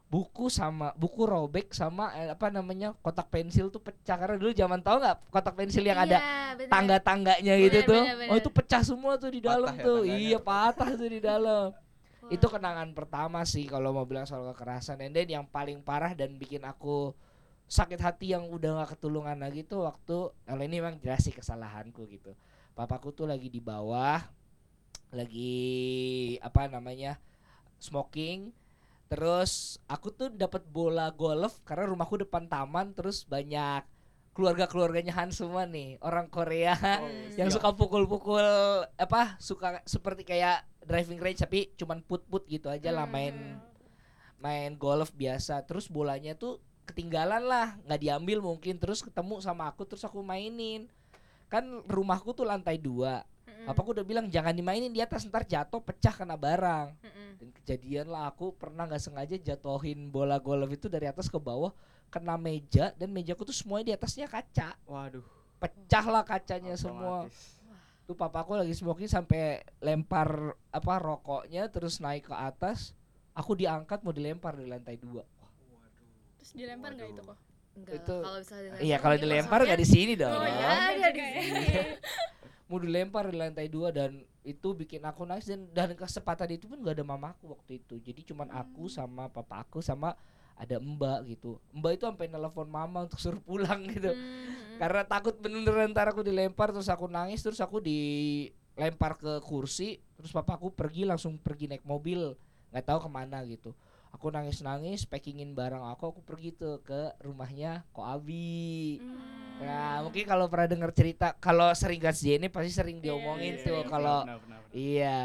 buku 0.07 0.49
sama 0.49 0.97
buku 0.97 1.21
robek 1.23 1.69
sama 1.71 2.09
eh, 2.15 2.33
apa 2.33 2.49
namanya 2.49 2.97
kotak 2.99 3.29
pensil 3.29 3.69
tuh 3.69 3.77
pecah 3.79 4.17
karena 4.17 4.37
dulu 4.37 4.49
zaman 4.51 4.81
tahu 4.81 4.97
nggak 4.99 5.17
kotak 5.29 5.53
pensil 5.55 5.85
yang 5.85 6.01
ada 6.01 6.17
Iya, 6.17 6.33
bener. 6.57 6.69
tangga-tangganya 6.69 7.55
gitu 7.59 7.79
Bener, 7.79 7.85
tuh 7.87 8.01
bener, 8.03 8.17
bener. 8.17 8.31
oh 8.33 8.37
itu 8.39 8.51
pecah 8.51 8.81
semua 8.83 9.13
tuh 9.15 9.29
di 9.29 9.41
dalam 9.43 9.69
Patah 9.69 9.77
ya 9.77 9.85
tuh 9.85 9.99
tangganya. 10.01 10.17
iya 10.25 10.39
patah 10.41 10.91
tuh 10.91 11.09
di 11.11 11.21
dalam 11.21 11.65
Itu 12.29 12.45
kenangan 12.53 12.93
pertama 12.93 13.41
sih 13.49 13.65
kalau 13.65 13.97
mau 13.97 14.05
bilang 14.05 14.29
soal 14.29 14.45
kekerasan. 14.53 15.01
And 15.01 15.17
then 15.17 15.33
yang 15.33 15.49
paling 15.49 15.81
parah 15.81 16.13
dan 16.13 16.37
bikin 16.37 16.61
aku 16.69 17.17
sakit 17.69 18.01
hati 18.01 18.37
yang 18.37 18.49
udah 18.49 18.85
gak 18.85 18.97
ketulungan 18.97 19.37
lagi 19.41 19.65
tuh 19.65 19.85
waktu 19.85 20.33
kalau 20.33 20.63
ini 20.65 20.81
memang 20.81 21.01
jelas 21.01 21.25
sih 21.25 21.33
kesalahanku 21.33 22.05
gitu. 22.13 22.37
Papaku 22.77 23.17
tuh 23.17 23.25
lagi 23.25 23.49
di 23.49 23.65
bawah 23.65 24.21
lagi 25.09 25.57
apa 26.45 26.69
namanya 26.69 27.17
smoking. 27.81 28.53
Terus 29.09 29.81
aku 29.89 30.13
tuh 30.13 30.29
dapat 30.29 30.69
bola 30.69 31.09
golf 31.09 31.65
karena 31.65 31.89
rumahku 31.89 32.21
depan 32.21 32.45
taman 32.45 32.93
terus 32.93 33.25
banyak 33.25 33.89
keluarga-keluarganya 34.39 35.11
Han 35.13 35.35
semua 35.35 35.67
nih 35.67 35.99
orang 35.99 36.31
Korea 36.31 36.79
Oh, 36.79 37.11
yang 37.39 37.51
siap. 37.51 37.59
suka 37.59 37.75
pukul-pukul 37.75 38.47
apa 38.95 39.35
suka 39.37 39.83
seperti 39.83 40.23
kayak 40.23 40.63
driving 40.81 41.19
range 41.19 41.43
tapi 41.43 41.75
cuman 41.75 41.99
put-put 42.01 42.47
gitu 42.47 42.71
aja 42.71 42.89
lah 42.89 43.03
Hmm. 43.03 43.13
main 43.13 43.37
main 44.39 44.73
golf 44.73 45.11
biasa 45.13 45.67
terus 45.67 45.91
bolanya 45.91 46.33
tuh 46.33 46.63
ketinggalan 46.87 47.43
lah 47.43 47.75
nggak 47.83 47.99
diambil 47.99 48.39
mungkin 48.41 48.79
terus 48.79 49.03
ketemu 49.03 49.43
sama 49.43 49.67
aku 49.67 49.83
terus 49.83 50.01
aku 50.01 50.23
mainin 50.23 50.87
kan 51.49 51.65
rumahku 51.85 52.31
tuh 52.31 52.45
lantai 52.45 52.79
dua. 52.79 53.25
Papaku 53.69 53.93
udah 53.93 54.03
bilang 54.03 54.27
jangan 54.27 54.51
dimainin 54.51 54.89
di 54.89 54.99
atas 54.99 55.23
ntar 55.23 55.45
jatuh 55.45 55.79
pecah 55.79 56.11
kena 56.11 56.35
barang 56.35 56.89
Mm-mm. 56.99 57.29
dan 57.37 57.49
kejadian 57.53 58.07
lah 58.09 58.27
aku 58.27 58.51
pernah 58.53 58.85
nggak 58.85 58.99
sengaja 58.99 59.37
jatuhin 59.37 60.09
bola 60.09 60.37
golf 60.39 60.69
itu 60.69 60.89
dari 60.89 61.05
atas 61.05 61.29
ke 61.29 61.37
bawah 61.37 61.71
kena 62.09 62.35
meja 62.35 62.97
dan 62.97 63.13
mejaku 63.13 63.45
tuh 63.45 63.53
semuanya 63.53 63.93
di 63.93 63.95
atasnya 63.95 64.25
kaca 64.25 64.73
Waduh. 64.85 65.21
pecah 65.59 66.05
lah 66.05 66.25
kacanya 66.25 66.73
semua 66.75 67.29
otomatis. 67.29 67.61
tuh 68.05 68.17
papaku 68.17 68.57
lagi 68.57 68.73
smoking 68.73 69.05
sampai 69.05 69.61
lempar 69.79 70.33
apa 70.73 70.95
rokoknya 70.97 71.69
terus 71.69 72.01
naik 72.01 72.25
ke 72.25 72.35
atas 72.35 72.97
aku 73.33 73.53
diangkat 73.53 74.01
mau 74.01 74.11
dilempar 74.11 74.57
dari 74.57 74.67
lantai 74.67 74.97
dua 74.97 75.21
terus 76.37 76.57
dilempar 76.57 76.97
nggak 76.97 77.11
itu 77.11 77.23
kok 77.23 77.39
Enggak 77.79 77.95
Itu- 77.95 78.23
kalau 78.25 78.39
misalnya 78.43 78.71
Iya 78.81 78.97
kalau 78.99 79.15
dilempar 79.15 79.61
nggak 79.63 79.79
di 79.79 79.87
sini 79.87 80.19
dong. 80.19 80.35
Oh 80.35 80.43
iya, 80.43 80.67
ada 80.99 81.09
di 81.15 81.21
ya. 81.23 81.31
sini. 81.39 81.67
Mau 82.69 82.77
dilempar 82.77 83.33
di 83.33 83.37
lantai 83.41 83.67
dua 83.73 83.89
dan 83.89 84.21
itu 84.45 84.77
bikin 84.77 85.01
aku 85.05 85.25
nangis 85.25 85.49
dan 85.49 85.65
dan 85.73 85.97
kesempatan 85.97 86.53
itu 86.53 86.69
pun 86.69 86.81
gak 86.85 87.01
ada 87.01 87.05
mamaku 87.05 87.57
waktu 87.57 87.81
itu. 87.81 87.97
Jadi 88.01 88.21
cuman 88.29 88.53
aku 88.53 88.93
sama 88.93 89.29
papa 89.33 89.65
aku 89.65 89.81
sama 89.81 90.13
ada 90.53 90.77
mbak 90.77 91.33
gitu. 91.33 91.57
Mbak 91.73 91.93
itu 91.97 92.05
sampai 92.05 92.27
nelpon 92.29 92.69
mama 92.69 93.09
untuk 93.09 93.17
suruh 93.17 93.41
pulang 93.41 93.89
gitu. 93.95 94.13
Hmm, 94.13 94.77
Karena 94.77 95.03
takut 95.09 95.33
beneran 95.41 95.91
ntar 95.97 96.13
aku 96.13 96.21
dilempar 96.21 96.71
terus 96.71 96.93
aku 96.93 97.09
nangis 97.09 97.41
terus 97.41 97.59
aku 97.59 97.81
dilempar 97.81 99.17
ke 99.17 99.41
kursi 99.43 99.99
terus 100.19 100.35
papaku 100.35 100.69
pergi 100.75 101.09
langsung 101.09 101.41
pergi 101.41 101.71
naik 101.71 101.87
mobil 101.87 102.37
nggak 102.69 102.85
tahu 102.85 102.99
ke 103.07 103.11
mana 103.11 103.41
gitu 103.49 103.73
aku 104.13 104.33
nangis 104.33 104.65
nangis 104.65 105.05
packingin 105.05 105.53
barang 105.53 105.85
aku 105.95 106.17
aku 106.17 106.21
pergi 106.25 106.55
tuh 106.57 106.81
ke 106.83 107.13
rumahnya 107.23 107.85
ko 107.93 108.05
Abi 108.05 108.99
hmm. 108.99 109.63
nah 109.63 110.03
mungkin 110.03 110.25
kalau 110.25 110.47
pernah 110.49 110.69
dengar 110.69 110.91
cerita 110.95 111.37
kalau 111.37 111.71
sering 111.77 112.01
gas 112.01 112.23
ini 112.25 112.49
pasti 112.49 112.73
sering 112.73 112.99
diomongin 113.03 113.59
iya, 113.61 113.65
tuh 113.65 113.81
iya. 113.81 113.89
kalau 113.89 114.19
iya 114.73 115.21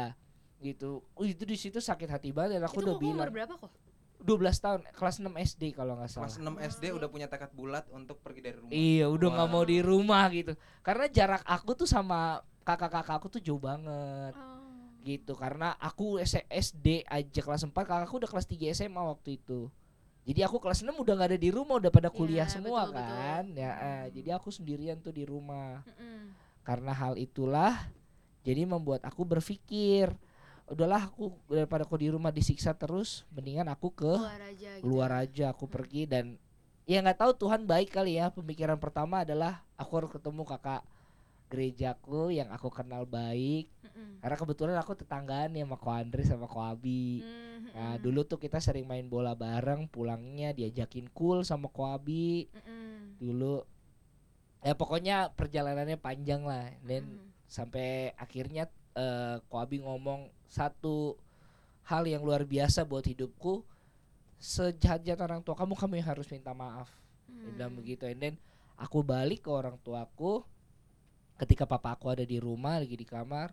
gitu 0.64 1.04
oh, 1.12 1.24
itu 1.24 1.44
di 1.44 1.56
situ 1.60 1.78
sakit 1.80 2.08
hati 2.08 2.30
banget 2.32 2.60
dan 2.60 2.68
aku 2.68 2.80
Itu 2.80 2.86
udah 2.88 2.94
kok 2.96 3.02
umur 3.04 3.28
bilang 3.28 3.32
berapa 3.32 3.54
kok? 3.60 3.72
12 4.24 4.64
tahun 4.64 4.80
kelas 4.96 5.16
6 5.20 5.28
SD 5.52 5.62
kalau 5.76 6.00
nggak 6.00 6.08
salah 6.08 6.32
Kelas 6.32 6.40
6 6.40 6.70
SD 6.80 6.84
udah 6.96 7.08
punya 7.12 7.28
tekad 7.28 7.52
bulat 7.52 7.84
untuk 7.92 8.16
pergi 8.24 8.40
dari 8.40 8.56
rumah. 8.56 8.72
Iya, 8.72 9.12
udah 9.12 9.28
nggak 9.36 9.48
mau 9.52 9.60
Wah. 9.60 9.68
di 9.68 9.78
rumah 9.84 10.24
gitu. 10.32 10.52
Karena 10.80 11.06
jarak 11.12 11.44
aku 11.44 11.76
tuh 11.76 11.84
sama 11.84 12.40
kakak-kakak 12.64 13.20
aku 13.20 13.28
tuh 13.36 13.40
jauh 13.44 13.60
banget 13.60 14.32
Oh. 14.32 14.53
Gitu. 15.04 15.36
Karena 15.36 15.76
aku 15.76 16.16
SD 16.48 17.04
aja 17.04 17.40
kelas 17.44 17.62
4, 17.62 17.70
kakakku 17.70 18.16
udah 18.16 18.30
kelas 18.32 18.48
3 18.48 18.72
SMA 18.72 18.98
waktu 18.98 19.36
itu. 19.36 19.68
Jadi 20.24 20.40
aku 20.40 20.56
kelas 20.56 20.80
6 20.80 20.96
udah 20.96 21.12
nggak 21.14 21.30
ada 21.30 21.38
di 21.38 21.52
rumah, 21.52 21.76
udah 21.76 21.92
pada 21.92 22.08
kuliah 22.08 22.48
Iya, 22.48 22.54
semua 22.56 22.88
betul, 22.88 22.96
betul. 22.96 23.04
kan. 23.12 23.44
Ya, 23.52 23.70
eh, 23.70 23.76
Hmm. 23.76 24.12
jadi 24.16 24.28
aku 24.34 24.48
sendirian 24.48 24.96
tuh 24.98 25.12
di 25.12 25.22
rumah. 25.22 25.84
Mm-mm. 25.84 26.32
Karena 26.64 26.96
hal 26.96 27.20
itulah 27.20 27.76
jadi 28.40 28.64
membuat 28.64 29.04
aku 29.04 29.20
berpikir, 29.22 30.08
udahlah 30.64 31.12
aku 31.12 31.28
daripada 31.44 31.84
aku 31.84 32.00
di 32.00 32.08
rumah 32.08 32.32
disiksa 32.32 32.72
terus, 32.72 33.28
mendingan 33.28 33.68
aku 33.68 33.92
ke 33.92 34.16
Keluar 34.16 34.40
aja 34.40 34.70
gitu. 34.72 34.80
keluar 34.80 35.10
aja 35.12 35.44
aku 35.52 35.64
pergi 35.68 36.08
dan 36.08 36.40
ya 36.84 37.00
nggak 37.00 37.20
tahu 37.20 37.32
Tuhan 37.38 37.64
baik 37.64 37.92
kali 37.92 38.16
ya 38.16 38.28
pemikiran 38.28 38.76
pertama 38.76 39.24
adalah 39.24 39.60
aku 39.76 39.92
harus 40.00 40.10
ketemu 40.10 40.44
kakak 40.44 40.80
gerejaku 41.48 42.32
yang 42.32 42.48
aku 42.50 42.72
kenal 42.72 43.04
baik 43.04 43.68
Mm-mm. 43.84 44.18
karena 44.18 44.36
kebetulan 44.36 44.76
aku 44.80 44.92
tetanggaan 44.96 45.54
ya 45.54 45.62
sama 45.62 45.76
Ko 45.78 45.88
Andri 45.92 46.22
sama 46.24 46.46
Ko 46.50 46.58
Abi 46.64 47.22
Mm, 47.22 47.70
nah 47.74 47.94
dulu 47.98 48.22
tuh 48.26 48.38
kita 48.38 48.58
sering 48.58 48.86
main 48.86 49.06
bola 49.06 49.34
bareng 49.34 49.86
pulangnya 49.86 50.50
diajakin 50.50 51.10
cool 51.14 51.42
sama 51.46 51.70
Ko 51.70 51.86
Abi 51.86 52.48
mm-mm. 52.50 53.18
dulu 53.22 53.62
ya 54.64 54.74
pokoknya 54.74 55.30
perjalanannya 55.36 56.00
panjang 56.00 56.42
lah 56.42 56.70
dan 56.82 57.04
Mm. 57.06 57.28
sampai 57.46 58.10
akhirnya 58.16 58.66
eh 58.94 59.36
Ko 59.46 59.60
Abi 59.60 59.84
ngomong 59.84 60.32
satu 60.48 61.14
hal 61.84 62.08
yang 62.08 62.24
luar 62.24 62.48
biasa 62.48 62.82
buat 62.88 63.04
hidupku 63.04 63.62
sejahat-jahat 64.38 65.20
orang 65.20 65.40
tua 65.44 65.54
kamu 65.54 65.74
kamu 65.76 65.92
yang 66.00 66.08
harus 66.10 66.26
minta 66.32 66.52
maaf 66.56 66.90
dia 67.28 67.50
bilang 67.52 67.72
Mm. 67.76 67.80
begitu 67.84 68.04
and 68.08 68.20
then 68.20 68.34
aku 68.74 69.04
balik 69.04 69.44
ke 69.44 69.50
orang 69.52 69.76
tuaku 69.84 70.42
ketika 71.40 71.66
papa 71.66 71.94
aku 71.98 72.10
ada 72.14 72.22
di 72.22 72.38
rumah 72.38 72.78
lagi 72.78 72.94
di 72.94 73.06
kamar 73.06 73.50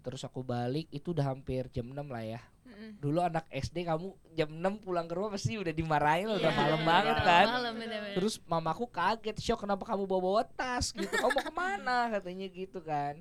terus 0.00 0.22
aku 0.22 0.40
balik 0.46 0.86
itu 0.94 1.10
udah 1.12 1.34
hampir 1.34 1.66
jam 1.74 1.90
6 1.90 1.98
lah 2.06 2.24
ya 2.24 2.40
Mm-mm. 2.64 3.02
dulu 3.02 3.18
anak 3.20 3.44
SD 3.50 3.82
kamu 3.84 4.14
jam 4.32 4.48
6 4.48 4.84
pulang 4.86 5.04
ke 5.10 5.14
rumah 5.18 5.34
pasti 5.34 5.58
udah 5.58 5.74
dimarahin 5.74 6.30
udah 6.30 6.38
Iya, 6.40 6.56
malam 6.56 6.82
banget 6.86 7.16
kan 7.26 7.46
Malam 7.50 7.74
bener-bener. 7.74 8.14
Terus 8.16 8.34
mamaku 8.46 8.86
kaget, 8.88 9.36
shock 9.42 9.66
kenapa 9.66 9.82
kamu 9.84 10.06
bawa-bawa 10.06 10.46
tas 10.46 10.94
gitu. 10.94 11.10
Kamu 11.10 11.34
mau 11.34 11.44
ke 11.44 11.52
mana 11.52 11.96
katanya 12.14 12.46
gitu 12.48 12.78
kan. 12.80 13.18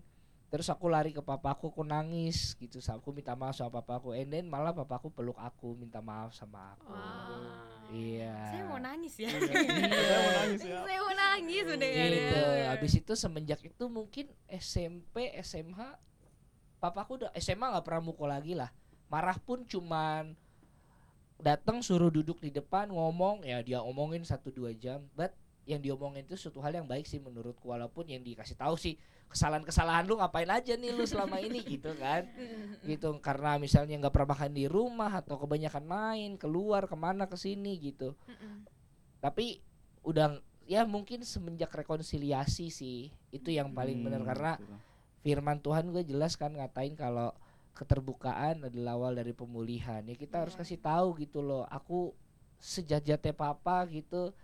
Terus 0.49 0.65
aku 0.69 0.89
lari 0.89 1.13
ke 1.13 1.21
papaku, 1.21 1.69
aku 1.69 1.85
nangis 1.85 2.57
gitu. 2.57 2.81
Aku 2.81 3.13
minta 3.13 3.37
maaf 3.37 3.53
sama 3.53 3.81
papaku. 3.81 4.17
And 4.17 4.33
then 4.33 4.45
malah 4.49 4.73
papaku 4.73 5.13
peluk 5.13 5.37
aku, 5.37 5.77
minta 5.77 6.01
maaf 6.01 6.33
sama 6.33 6.73
aku. 6.73 6.89
Wow. 6.89 7.78
Iya. 7.89 8.35
Saya 8.53 8.63
mau 8.69 8.79
nangis 8.79 9.13
ya. 9.17 9.29
Saya 9.33 10.19
mau 10.21 10.33
nangis 10.45 10.61
ya. 10.61 10.79
Saya 10.85 10.99
mau 11.01 11.13
nangis 11.17 11.63
mendengarnya. 11.65 12.21
Gitu. 12.21 12.43
Habis 12.69 12.93
itu 13.01 13.13
semenjak 13.17 13.59
itu 13.65 13.83
mungkin 13.89 14.25
SMP, 14.45 15.33
SMH 15.41 15.97
papaku 16.79 17.25
udah 17.25 17.31
SMA 17.35 17.65
nggak 17.65 17.85
pernah 17.85 18.03
mukul 18.05 18.29
lagi 18.29 18.53
lah. 18.53 18.69
Marah 19.09 19.35
pun 19.41 19.65
cuman 19.65 20.37
datang 21.39 21.79
suruh 21.79 22.11
duduk 22.11 22.37
di 22.43 22.51
depan 22.51 22.91
ngomong 22.91 23.47
ya 23.47 23.63
dia 23.63 23.79
omongin 23.79 24.27
satu 24.27 24.51
dua 24.51 24.75
jam 24.75 24.99
but 25.15 25.31
yang 25.63 25.79
diomongin 25.79 26.27
itu 26.27 26.35
suatu 26.35 26.59
hal 26.59 26.75
yang 26.75 26.83
baik 26.83 27.07
sih 27.07 27.15
menurutku 27.15 27.71
walaupun 27.71 28.11
yang 28.11 28.19
dikasih 28.19 28.59
tahu 28.59 28.75
sih 28.75 28.99
kesalahan-kesalahan 29.29 30.03
lu 30.03 30.17
ngapain 30.17 30.49
aja 30.49 30.73
nih 30.73 30.89
lu 30.89 31.05
selama 31.05 31.37
ini 31.37 31.61
gitu 31.77 31.93
kan 31.95 32.25
gitu 32.81 33.13
karena 33.19 33.55
misalnya 33.55 33.95
nggak 33.97 34.09
pernah 34.09 34.33
makan 34.33 34.51
di 34.51 34.65
rumah 34.65 35.11
atau 35.15 35.37
kebanyakan 35.37 35.85
main 35.85 36.31
keluar 36.35 36.83
ke 36.83 36.95
mana 36.95 37.25
ke 37.25 37.35
sini 37.35 37.77
gitu 37.79 38.17
Mm-mm. 38.25 38.65
tapi 39.19 39.61
udah 40.01 40.37
ya 40.65 40.81
mungkin 40.83 41.21
semenjak 41.21 41.69
rekonsiliasi 41.69 42.69
sih 42.69 42.99
itu 43.29 43.49
yang 43.49 43.69
paling 43.69 43.99
benar 43.99 44.19
Hmm, 44.19 44.27
karena 44.27 44.51
betul. 44.55 44.77
firman 45.19 45.57
Tuhan 45.59 45.85
gue 45.89 46.03
jelas 46.03 46.33
kan 46.33 46.49
ngatain 46.51 46.93
kalau 46.93 47.29
keterbukaan 47.73 48.65
adalah 48.65 48.93
awal 48.93 49.13
dari 49.13 49.31
pemulihan 49.31 50.03
ya 50.03 50.13
kita 50.13 50.41
harus 50.41 50.53
Iya. 50.53 50.61
kasih 50.61 50.79
tahu 50.79 51.07
gitu 51.17 51.39
loh 51.39 51.63
aku 51.65 52.11
sejat-jatnya 52.57 53.31
papa 53.31 53.87
gitu 53.87 54.35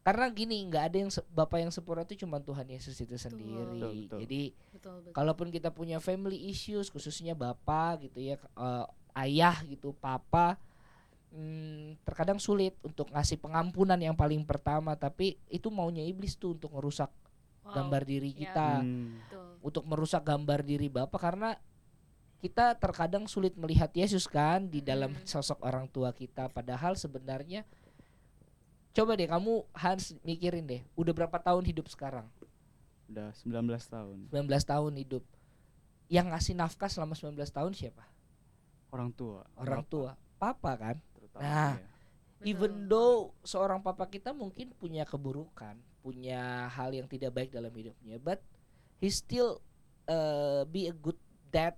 karena 0.00 0.24
gini 0.28 0.56
nggak 0.64 0.84
ada 0.84 0.96
yang 0.98 1.10
se- 1.10 1.26
bapak 1.28 1.60
yang 1.60 1.68
sempurna 1.68 2.02
itu 2.02 2.16
cuma 2.18 2.38
Tuhan 2.38 2.64
Yesus 2.64 2.96
itu 2.96 3.14
sendiri 3.14 3.52
Betul, 3.76 3.92
betul. 4.00 4.18
jadi 4.24 4.42
Betul 4.70 4.94
betul. 5.00 5.12
kalaupun 5.12 5.48
kita 5.48 5.68
punya 5.68 5.98
family 5.98 6.48
issues 6.48 6.88
khususnya 6.88 7.32
bapak 7.32 8.06
gitu 8.06 8.18
ya 8.24 8.36
eh, 8.38 8.84
ayah 9.18 9.60
gitu 9.62 9.92
papa 9.92 10.56
hmm, 11.30 12.00
terkadang 12.02 12.38
sulit 12.38 12.72
untuk 12.80 13.10
ngasih 13.10 13.36
pengampunan 13.36 13.96
yang 13.96 14.14
paling 14.14 14.40
pertama 14.42 14.94
tapi 14.94 15.36
itu 15.46 15.68
maunya 15.68 16.02
iblis 16.02 16.34
tuh 16.34 16.52
untuk 16.52 16.72
merusak 16.72 17.10
Wow. 17.60 17.74
gambar 17.74 18.02
diri 18.02 18.32
Ya. 18.32 18.38
kita 18.40 18.68
Hmm. 18.80 19.20
Betul. 19.20 19.48
untuk 19.60 19.84
merusak 19.84 20.22
gambar 20.22 20.64
diri 20.64 20.88
bapak 20.88 21.20
karena 21.20 21.52
kita 22.38 22.72
terkadang 22.72 23.26
sulit 23.26 23.52
melihat 23.54 23.92
Yesus 23.92 24.24
kan 24.24 24.64
di 24.64 24.80
dalam 24.80 25.12
Mm. 25.12 25.26
sosok 25.26 25.60
orang 25.60 25.84
tua 25.86 26.14
kita 26.14 26.48
padahal 26.48 26.94
sebenarnya 26.94 27.68
coba 28.90 29.14
deh 29.14 29.26
kamu 29.26 29.52
Hans 29.72 30.16
mikirin 30.20 30.64
deh 30.64 30.82
udah 30.94 31.12
berapa 31.12 31.36
tahun 31.38 31.64
hidup 31.64 31.86
sekarang 31.88 32.26
Udah 33.08 33.32
19 33.32 33.64
tahun. 33.88 34.16
19 34.28 34.44
tahun 34.62 34.92
hidup 35.00 35.24
yang 36.08 36.28
ngasih 36.28 36.52
nafkah 36.52 36.88
selama 36.88 37.12
19 37.12 37.36
tahun 37.48 37.72
siapa 37.72 38.04
Orang 38.88 39.12
tua. 39.12 39.44
orang 39.56 39.80
bapak 39.80 39.88
tua 39.88 40.10
papa 40.36 40.72
kan 40.74 40.96
terutama, 41.12 41.42
Nah. 41.42 41.74
ya. 41.76 42.44
even 42.44 42.86
though 42.86 43.32
seorang 43.42 43.80
papa 43.80 44.06
kita 44.06 44.32
mungkin 44.32 44.72
punya 44.72 45.02
keburukan 45.02 45.74
punya 45.98 46.68
hal 46.68 46.92
yang 46.92 47.04
tidak 47.04 47.32
baik 47.32 47.50
dalam 47.50 47.68
hidupnya 47.68 48.16
but 48.16 48.40
he 48.96 49.08
still 49.08 49.60
uh, 50.06 50.64
be 50.64 50.86
a 50.86 50.94
good 50.94 51.18
dad 51.48 51.76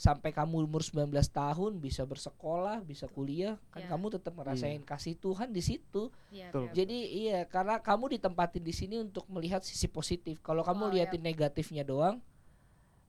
sampai 0.00 0.32
kamu 0.32 0.64
umur 0.64 0.80
19 0.80 1.12
tahun 1.28 1.76
bisa 1.76 2.02
bersekolah 2.02 2.80
bisa 2.80 3.04
kuliah 3.04 3.60
kan 3.68 3.84
Ya. 3.84 3.88
kamu 3.90 4.06
tetap 4.10 4.32
ngerasain 4.32 4.80
kasih 4.80 5.12
Tuhan 5.14 5.52
di 5.52 5.60
situ 5.60 6.08
Iya, 6.30 6.48
Betul. 6.48 6.62
betul. 6.64 6.74
jadi 6.74 6.98
iya 7.04 7.38
karena 7.44 7.76
kamu 7.78 8.16
ditempatin 8.16 8.64
di 8.64 8.72
sini 8.72 8.96
untuk 8.98 9.28
melihat 9.28 9.60
sisi 9.60 9.84
positif 9.86 10.40
kalau 10.40 10.62
kamu 10.62 10.82
Oh, 10.82 10.90
liatin 10.90 11.20
negatifnya 11.20 11.84
doang 11.84 12.16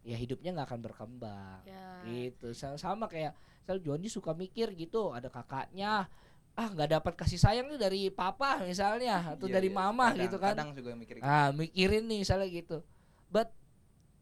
ya 0.03 0.13
hidupnya 0.13 0.51
nggak 0.51 0.67
akan 0.67 0.81
berkembang 0.81 1.63
Ya. 1.63 2.03
gitu 2.03 2.51
sama, 2.51 2.75
sama 2.75 3.05
kayak 3.07 3.31
sel 3.61 3.79
Johnny 3.79 4.11
suka 4.11 4.33
mikir 4.33 4.73
gitu 4.73 5.15
ada 5.15 5.29
kakaknya 5.29 6.11
ah 6.51 6.67
nggak 6.67 6.91
dapat 6.91 7.13
kasih 7.15 7.39
sayang 7.39 7.71
nih 7.71 7.79
dari 7.79 8.01
papa 8.09 8.59
misalnya 8.61 9.31
atau 9.31 9.47
Iya, 9.47 9.55
dari 9.55 9.71
iya. 9.71 9.77
mama 9.77 10.11
Kadang- 10.11 10.19
gitu 10.19 10.37
kan 10.37 10.53
Kadang 10.59 10.71
juga 10.75 10.91
mikir 10.93 11.15
gitu. 11.15 11.23
ah 11.23 11.55
mikirin 11.55 12.03
nih 12.03 12.19
misalnya 12.19 12.51
gitu 12.51 12.83
but 13.31 13.47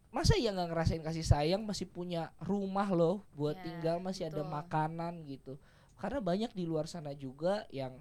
masa 0.10 0.34
ya 0.36 0.50
nggak 0.50 0.70
ngerasain 0.70 1.02
kasih 1.02 1.22
sayang 1.22 1.62
masih 1.62 1.86
punya 1.86 2.34
rumah 2.40 2.90
loh 2.90 3.22
buat 3.32 3.54
Ya, 3.56 3.64
tinggal 3.64 3.98
masih 4.00 4.26
ada 4.26 4.42
betul. 4.42 4.52
makanan 4.52 5.14
gitu 5.24 5.54
karena 5.96 6.20
banyak 6.20 6.52
di 6.52 6.64
luar 6.64 6.86
sana 6.86 7.14
juga 7.14 7.68
yang 7.70 7.94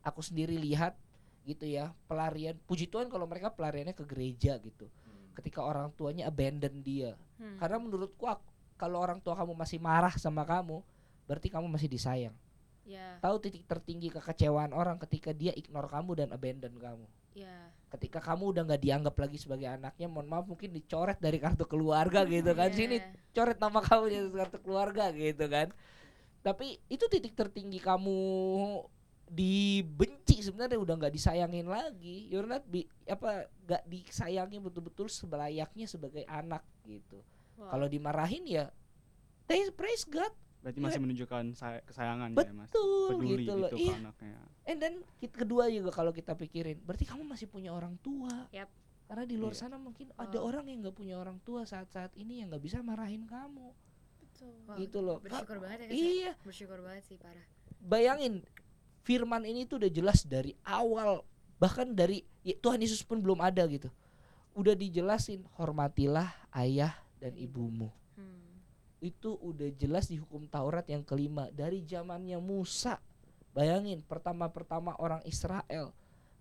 aku 0.00 0.22
sendiri 0.22 0.54
lihat 0.54 0.94
gitu 1.42 1.66
ya 1.66 1.90
pelarian 2.06 2.54
puji 2.62 2.86
Tuhan 2.86 3.10
kalau 3.10 3.26
mereka 3.26 3.50
pelariannya 3.50 3.92
ke 3.92 4.04
gereja 4.04 4.54
gitu 4.58 4.86
Hmm. 5.02 5.34
ketika 5.34 5.60
orang 5.60 5.90
tuanya 5.92 6.28
abandon 6.28 6.78
dia 6.78 7.18
Hmm. 7.36 7.58
karena 7.58 7.78
menurutku 7.78 8.22
ak- 8.24 8.46
kalau 8.76 8.98
orang 8.98 9.18
tua 9.18 9.34
kamu 9.34 9.54
masih 9.54 9.78
marah 9.78 10.10
sama 10.14 10.42
kamu, 10.42 10.82
berarti 11.22 11.46
kamu 11.46 11.70
masih 11.70 11.86
disayang. 11.86 12.34
Ya. 12.82 13.14
Tahu 13.22 13.38
titik 13.38 13.62
tertinggi 13.62 14.10
kekecewaan 14.10 14.74
orang 14.74 14.98
ketika 14.98 15.30
dia 15.30 15.54
ignore 15.54 15.86
kamu 15.86 16.18
dan 16.18 16.28
abandon 16.34 16.74
kamu. 16.74 17.06
Ya. 17.32 17.70
Ketika 17.92 18.24
kamu 18.24 18.56
udah 18.56 18.62
nggak 18.64 18.82
dianggap 18.82 19.14
lagi 19.20 19.36
sebagai 19.36 19.68
anaknya, 19.68 20.08
mohon 20.08 20.24
maaf 20.24 20.48
mungkin 20.48 20.72
dicoret 20.72 21.20
dari 21.20 21.36
kartu 21.36 21.68
keluarga 21.68 22.24
gitu 22.24 22.56
kan. 22.56 22.72
Iya. 22.72 22.76
Sini 22.76 22.96
coret 23.36 23.60
nama 23.60 23.84
kamu 23.84 24.04
dari 24.08 24.28
kartu 24.32 24.58
keluarga 24.64 25.12
gitu 25.12 25.44
kan. 25.52 25.68
Tapi 26.40 26.80
itu 26.88 27.04
titik 27.06 27.36
tertinggi 27.36 27.78
kamu 27.78 28.18
dibenci 29.32 30.44
sebenarnya 30.44 30.76
udah 30.76 30.94
nggak 31.00 31.14
disayangin 31.16 31.64
lagi 31.64 32.28
you're 32.28 32.44
not 32.44 32.60
be, 32.68 32.84
apa 33.08 33.48
nggak 33.64 33.82
disayangi 33.88 34.60
betul-betul 34.60 35.08
sebelayaknya 35.08 35.88
sebagai 35.88 36.28
anak 36.28 36.60
gitu 36.84 37.24
Wow. 37.52 37.68
kalau 37.68 37.84
dimarahin 37.86 38.48
ya 38.48 38.64
they 39.44 39.60
praise 39.76 40.08
God 40.08 40.32
Berarti 40.62 40.78
masih 40.78 41.00
menunjukkan 41.00 41.44
say- 41.52 41.82
kesayangan 41.84 42.28
ya 42.32 42.54
mas. 42.54 42.70
betul 42.70 43.08
Peduli 43.10 43.26
gitu 43.26 43.38
gitu, 43.42 43.54
loh 43.58 43.68
ke 43.68 43.76
iya 43.76 43.94
anaknya. 43.98 44.38
and 44.64 44.78
then 44.78 44.94
kit- 45.18 45.34
kedua 45.34 45.64
juga 45.66 45.90
kalau 45.90 46.10
kita 46.10 46.32
pikirin 46.32 46.78
berarti 46.80 47.02
kamu 47.02 47.22
masih 47.24 47.46
punya 47.46 47.70
orang 47.70 47.98
tua 47.98 48.46
Yap. 48.48 48.70
karena 49.04 49.24
di 49.24 49.34
luar 49.34 49.52
Iya. 49.52 49.60
sana 49.60 49.76
mungkin 49.76 50.14
ada 50.14 50.38
Oh. 50.38 50.46
orang 50.46 50.64
yang 50.64 50.78
nggak 50.80 50.94
punya 50.94 51.16
orang 51.16 51.42
tua 51.42 51.62
saat-saat 51.62 52.14
ini 52.14 52.40
yang 52.40 52.48
nggak 52.48 52.62
bisa 52.62 52.78
marahin 52.78 53.24
kamu 53.24 53.74
Betul. 54.22 54.54
Wow, 54.64 54.76
gitu 54.76 54.98
loh 54.98 55.18
bersyukur 55.18 55.58
banget 55.58 55.78
ya 55.82 55.86
iya 55.90 56.32
bersyukur 56.40 56.78
banget 56.80 57.02
sih 57.04 57.16
parah 57.16 57.42
bayangin 57.78 58.46
firman 59.00 59.42
ini 59.42 59.64
tuh 59.64 59.76
udah 59.76 59.90
jelas 59.90 60.22
dari 60.22 60.54
awal 60.62 61.26
bahkan 61.56 61.90
dari 61.90 62.22
ya, 62.40 62.54
Tuhan 62.56 62.78
Yesus 62.78 63.02
pun 63.02 63.18
belum 63.18 63.38
ada 63.38 63.66
gitu 63.66 63.90
udah 64.52 64.74
dijelasin 64.74 65.42
hormatilah 65.54 66.28
ayah 66.52 66.92
dan 67.16 67.32
ibumu. 67.34 67.88
Itu 69.02 69.34
udah 69.42 69.68
jelas 69.74 70.06
di 70.06 70.22
hukum 70.22 70.46
Taurat 70.46 70.86
yang 70.86 71.02
kelima. 71.02 71.50
Dari 71.50 71.82
zamannya 71.82 72.38
Musa 72.38 73.02
bayangin 73.50 74.00
pertama-pertama 74.06 74.94
orang 75.02 75.20
Israel. 75.26 75.90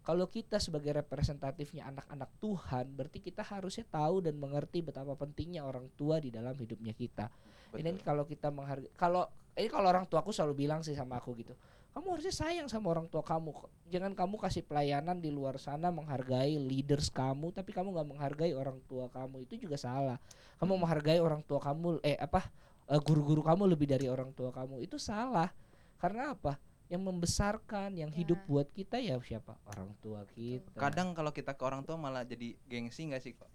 Kalau 0.02 0.26
kita 0.30 0.58
sebagai 0.58 0.98
representatifnya 0.98 1.86
anak-anak 1.90 2.30
Tuhan 2.42 2.86
berarti 2.94 3.22
kita 3.22 3.46
harusnya 3.46 3.86
tahu 3.86 4.22
dan 4.26 4.38
mengerti 4.38 4.82
betapa 4.82 5.14
pentingnya 5.14 5.62
orang 5.62 5.90
tua 5.94 6.18
di 6.18 6.34
dalam 6.34 6.54
hidupnya 6.58 6.94
kita. 6.94 7.30
Ini 7.74 7.98
kalau 8.02 8.26
kita 8.26 8.50
menghargai 8.54 8.94
kalau 8.98 9.26
ini 9.58 9.70
kalau 9.70 9.88
orang 9.90 10.06
tuaku 10.10 10.34
selalu 10.34 10.66
bilang 10.66 10.82
sih 10.82 10.98
sama 10.98 11.22
aku 11.22 11.34
gitu 11.38 11.54
kamu 11.92 12.08
harusnya 12.16 12.32
sayang 12.32 12.68
sama 12.68 12.88
orang 12.90 13.08
tua 13.08 13.20
kamu 13.20 13.52
jangan 13.88 14.16
kamu 14.16 14.36
kasih 14.40 14.64
pelayanan 14.64 15.20
di 15.20 15.28
luar 15.28 15.60
sana 15.60 15.92
menghargai 15.92 16.56
leaders 16.56 17.12
kamu 17.12 17.52
tapi 17.52 17.76
kamu 17.76 17.92
nggak 17.92 18.08
menghargai 18.16 18.54
orang 18.56 18.80
tua 18.88 19.12
kamu 19.12 19.44
itu 19.44 19.60
juga 19.60 19.76
salah 19.76 20.16
kamu 20.58 20.80
menghargai 20.80 21.20
orang 21.20 21.44
tua 21.44 21.60
kamu 21.60 22.00
eh 22.00 22.16
apa 22.16 22.48
eh, 22.88 23.00
guru-guru 23.00 23.44
kamu 23.44 23.68
lebih 23.68 23.92
dari 23.92 24.08
orang 24.08 24.32
tua 24.32 24.50
kamu 24.50 24.80
itu 24.80 24.96
salah 24.96 25.52
karena 26.00 26.32
apa 26.32 26.56
yang 26.88 27.04
membesarkan 27.04 27.96
yang 27.96 28.12
hidup 28.12 28.36
Ya. 28.36 28.48
buat 28.48 28.68
kita 28.72 29.00
ya 29.00 29.16
siapa 29.20 29.56
orang 29.64 29.96
tua 30.00 30.24
kita 30.28 30.76
Kadang 30.76 31.12
kalau 31.12 31.32
kita 31.32 31.56
ke 31.56 31.64
orang 31.64 31.84
tua 31.84 31.96
malah 31.96 32.24
jadi 32.24 32.56
gengsi 32.68 33.08
nggak 33.08 33.24
sih 33.24 33.32
kok? 33.32 33.48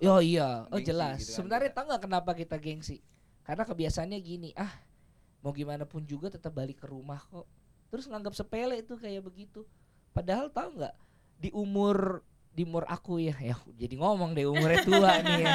Oh 0.00 0.16
iya, 0.16 0.64
oh 0.64 0.80
Gengsi 0.80 0.88
jelas. 0.88 1.16
gitu 1.20 1.28
kan, 1.28 1.36
Sebenarnya 1.36 1.68
beda. 1.68 1.76
tahu 1.76 1.84
nggak 1.92 2.02
kenapa 2.08 2.30
kita 2.32 2.56
gengsi? 2.56 3.04
Karena 3.44 3.68
kebiasaannya 3.68 4.16
gini, 4.20 4.50
ah 4.56 4.72
mau 5.40 5.52
gimana 5.52 5.84
pun 5.84 6.00
juga 6.04 6.32
tetap 6.32 6.56
balik 6.56 6.80
ke 6.80 6.88
rumah 6.88 7.20
kok. 7.20 7.44
Terus 7.90 8.06
nganggap 8.06 8.34
sepele 8.38 8.80
itu 8.80 8.94
kayak 8.96 9.26
begitu. 9.26 9.66
Padahal 10.14 10.48
tahu 10.50 10.78
nggak 10.78 10.94
di 11.40 11.50
umur 11.50 12.22
di 12.50 12.66
umur 12.66 12.82
aku 12.90 13.22
ya, 13.22 13.38
ya 13.38 13.54
jadi 13.78 13.94
ngomong 13.94 14.34
deh 14.34 14.42
umurnya 14.42 14.82
tua 14.82 15.10
nih 15.26 15.38
ya. 15.42 15.54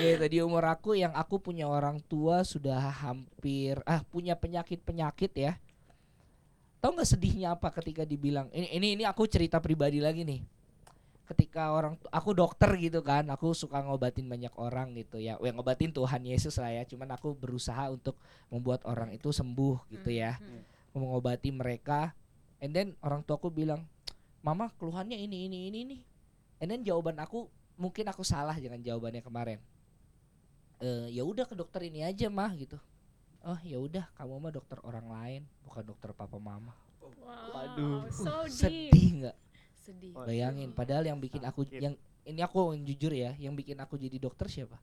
Gitu, 0.00 0.24
di 0.32 0.38
umur 0.40 0.64
aku 0.64 0.96
yang 0.96 1.12
aku 1.12 1.36
punya 1.40 1.68
orang 1.68 2.00
tua 2.08 2.40
sudah 2.40 2.80
hampir 3.04 3.80
ah 3.84 4.00
punya 4.04 4.32
penyakit-penyakit 4.36 5.32
ya. 5.36 5.52
Tahu 6.80 6.96
nggak 6.96 7.08
sedihnya 7.08 7.56
apa 7.56 7.68
ketika 7.72 8.04
dibilang 8.08 8.48
ini 8.52 8.68
ini 8.72 8.88
ini 9.00 9.04
aku 9.04 9.28
cerita 9.28 9.60
pribadi 9.60 10.00
lagi 10.00 10.24
nih 10.24 10.40
ketika 11.26 11.74
orang 11.74 11.98
aku 12.14 12.30
dokter 12.32 12.70
gitu 12.78 13.02
kan 13.02 13.26
aku 13.26 13.50
suka 13.50 13.82
ngobatin 13.82 14.30
banyak 14.30 14.54
orang 14.54 14.94
gitu 14.94 15.18
ya 15.18 15.34
yang 15.42 15.58
ngobatin 15.58 15.90
Tuhan 15.90 16.22
Yesus 16.22 16.54
lah 16.62 16.70
ya 16.70 16.86
cuman 16.86 17.18
aku 17.18 17.34
berusaha 17.34 17.90
untuk 17.90 18.14
membuat 18.46 18.86
orang 18.86 19.10
itu 19.10 19.34
sembuh 19.34 19.90
gitu 19.90 20.06
Hmm, 20.06 20.22
ya 20.22 20.32
hmm. 20.38 20.75
Mengobati 20.98 21.52
mereka 21.52 22.12
and 22.60 22.72
then 22.72 22.88
orang 23.04 23.20
tuaku 23.22 23.52
bilang 23.52 23.84
mama 24.40 24.72
keluhannya 24.80 25.16
ini 25.20 25.46
ini 25.50 25.58
ini 25.68 25.78
ini 25.84 25.96
and 26.60 26.68
then 26.72 26.80
jawaban 26.82 27.16
aku 27.20 27.46
mungkin 27.76 28.08
aku 28.08 28.24
salah 28.24 28.56
dengan 28.56 28.80
jawabannya 28.80 29.20
kemarin 29.20 29.58
eh 30.80 31.08
ya 31.12 31.24
udah 31.24 31.44
ke 31.48 31.54
dokter 31.56 31.84
ini 31.88 32.04
aja 32.04 32.28
mah 32.32 32.52
gitu 32.56 32.76
oh 33.44 33.60
ya 33.64 33.76
udah 33.80 34.04
kamu 34.16 34.40
mah 34.40 34.52
dokter 34.52 34.78
orang 34.84 35.06
lain 35.08 35.42
bukan 35.64 35.84
dokter 35.84 36.10
papa 36.16 36.36
mama 36.40 36.72
Wow, 37.26 37.54
Waduh. 37.54 37.98
so 38.10 38.46
deep. 38.46 38.90
sedih 38.90 39.08
nggak 39.22 39.36
sedih 39.74 40.12
Bayangin, 40.14 40.70
padahal 40.74 41.06
yang 41.06 41.18
bikin 41.18 41.42
aku 41.46 41.62
Sakit. 41.66 41.78
yang 41.82 41.94
ini 42.26 42.40
aku 42.42 42.74
yang 42.74 42.82
jujur 42.82 43.12
ya, 43.14 43.30
yang 43.38 43.54
bikin 43.54 43.78
aku 43.78 43.94
jadi 43.94 44.18
dokter 44.18 44.50
siapa? 44.50 44.74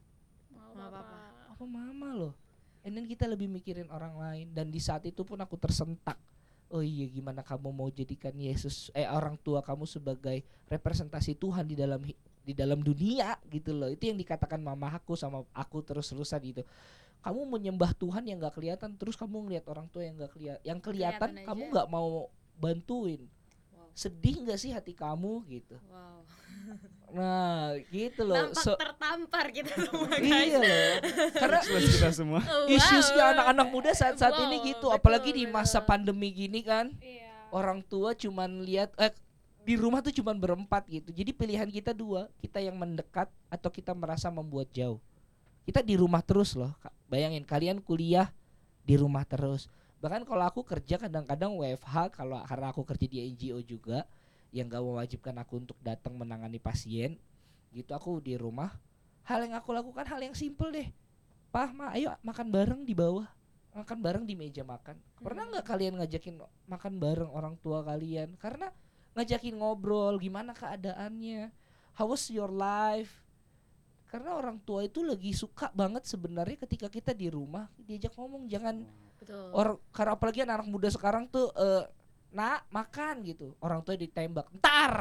Bapak. 0.52 0.88
apa-apa. 0.88 1.16
Apa 1.56 1.64
mama 1.68 2.10
loh. 2.16 2.34
And 2.84 2.92
then 3.00 3.08
kita 3.08 3.24
lebih 3.32 3.48
mikirin 3.48 3.88
orang 3.88 4.20
lain 4.20 4.52
dan 4.52 4.68
di 4.68 4.80
saat 4.84 5.08
itu 5.08 5.24
pun 5.24 5.40
aku 5.40 5.56
tersentak. 5.56 6.20
Oh 6.68 6.84
iya, 6.84 7.08
gimana 7.08 7.40
kamu 7.40 7.72
mau 7.72 7.88
jadikan 7.88 8.34
Yesus 8.36 8.92
eh 8.92 9.08
orang 9.08 9.40
tua 9.40 9.64
kamu 9.64 9.88
sebagai 9.88 10.44
representasi 10.68 11.38
Tuhan 11.40 11.64
di 11.64 11.80
dalam 11.80 12.04
di 12.44 12.54
dalam 12.54 12.84
dunia 12.84 13.40
gitu 13.48 13.72
loh. 13.72 13.88
Itu 13.88 14.12
yang 14.12 14.20
dikatakan 14.20 14.60
mama 14.60 14.92
aku 14.92 15.16
sama 15.16 15.48
aku 15.56 15.80
terus-terusan 15.80 16.44
gitu. 16.44 16.64
Kamu 17.24 17.48
menyembah 17.48 17.96
Tuhan 17.96 18.28
yang 18.28 18.44
gak 18.44 18.60
kelihatan 18.60 19.00
terus 19.00 19.16
kamu 19.16 19.48
ngelihat 19.48 19.64
orang 19.72 19.88
tua 19.88 20.04
yang 20.04 20.20
gak 20.20 20.36
kelihatan, 20.36 20.64
yang 20.68 20.80
kelihatan 20.84 21.30
Kelihatan 21.40 21.48
kamu 21.48 21.62
nggak 21.72 21.88
mau 21.88 22.28
bantuin. 22.60 23.22
Wow. 23.72 23.88
Sedih 23.96 24.44
nggak 24.44 24.60
sih 24.60 24.76
hati 24.76 24.92
kamu 24.92 25.40
gitu. 25.48 25.80
wow 25.88 26.20
Nah, 27.14 27.78
gitu 27.94 28.26
loh. 28.26 28.50
nampak 28.50 28.64
So- 28.66 28.74
tertampar 28.80 29.46
kita 29.54 29.74
semua 29.86 30.10
guys 30.10 30.50
iya 30.50 30.58
loh. 30.58 30.94
Karena 31.38 31.60
kita 31.62 32.10
semua. 32.10 32.42
Oh, 32.42 32.66
wow. 32.66 33.32
anak-anak 33.38 33.68
muda 33.70 33.92
saat-saat 33.94 34.34
ini 34.50 34.58
Wow, 34.58 34.66
gitu, 34.66 34.86
betul, 34.90 34.98
apalagi 34.98 35.30
di 35.30 35.46
masa 35.46 35.78
betul. 35.78 35.90
pandemi 35.94 36.34
gini 36.34 36.66
kan. 36.66 36.90
Iya. 36.98 37.30
Orang 37.54 37.86
tua 37.86 38.18
cuman 38.18 38.66
lihat 38.66 38.98
eh 38.98 39.14
di 39.64 39.78
rumah 39.78 40.02
tuh 40.02 40.10
cuman 40.10 40.36
berempat 40.36 40.90
gitu. 40.90 41.14
Jadi 41.14 41.32
pilihan 41.32 41.70
kita 41.70 41.94
dua, 41.94 42.28
kita 42.42 42.58
yang 42.60 42.76
mendekat 42.76 43.30
atau 43.48 43.70
kita 43.70 43.94
merasa 43.94 44.34
membuat 44.34 44.74
jauh. 44.74 44.98
Kita 45.64 45.80
di 45.86 45.94
rumah 45.96 46.20
terus 46.26 46.58
loh. 46.58 46.74
Bayangin 47.08 47.46
kalian 47.46 47.78
kuliah 47.80 48.34
di 48.84 48.98
rumah 48.98 49.24
terus. 49.24 49.70
Bahkan 50.04 50.28
kalau 50.28 50.44
aku 50.44 50.66
kerja 50.68 51.00
kadang-kadang 51.00 51.56
WFH 51.56 52.12
kalau 52.12 52.42
karena 52.44 52.74
aku 52.74 52.84
kerja 52.84 53.06
di 53.08 53.24
NGO 53.32 53.64
juga 53.64 54.04
yang 54.54 54.70
gak 54.70 54.86
mewajibkan 54.86 55.36
aku 55.42 55.66
untuk 55.66 55.78
datang 55.82 56.14
menangani 56.14 56.62
pasien 56.62 57.18
gitu 57.74 57.92
aku 57.98 58.22
di 58.22 58.38
rumah 58.38 58.70
hal 59.26 59.42
yang 59.42 59.58
aku 59.58 59.74
lakukan 59.74 60.06
hal 60.06 60.20
yang 60.22 60.36
simple 60.38 60.70
deh. 60.70 60.88
Pah, 61.50 61.74
ma, 61.74 61.90
ayo 61.98 62.14
makan 62.22 62.48
bareng 62.54 62.82
di 62.86 62.94
bawah 62.94 63.26
makan 63.74 64.00
bareng 64.00 64.24
di 64.24 64.38
meja 64.38 64.62
makan. 64.62 64.96
Pernah 65.18 65.50
nggak 65.50 65.66
kalian 65.66 65.98
ngajakin 65.98 66.38
makan 66.70 66.94
bareng 67.02 67.32
orang 67.34 67.58
tua 67.58 67.82
kalian? 67.82 68.38
Karena 68.38 68.70
ngajakin 69.18 69.58
ngobrol 69.58 70.22
gimana 70.22 70.54
keadaannya 70.54 71.50
how 71.98 72.06
was 72.06 72.30
your 72.30 72.54
life? 72.54 73.26
Karena 74.14 74.38
orang 74.38 74.62
tua 74.62 74.86
itu 74.86 75.02
lagi 75.02 75.34
suka 75.34 75.74
banget 75.74 76.06
sebenarnya 76.06 76.62
ketika 76.70 76.86
kita 76.86 77.18
di 77.18 77.34
rumah 77.34 77.66
diajak 77.82 78.14
ngomong 78.14 78.46
jangan 78.46 78.86
betul. 79.18 79.50
orang 79.58 79.78
karena 79.90 80.12
apalagi 80.14 80.40
anak 80.46 80.70
muda 80.70 80.90
sekarang 80.94 81.26
tuh 81.26 81.50
eh 81.58 81.90
nak 82.34 82.66
makan 82.74 83.22
gitu. 83.24 83.54
Orang 83.62 83.86
tua 83.86 83.94
ditembak 83.94 84.50
ntar! 84.58 84.94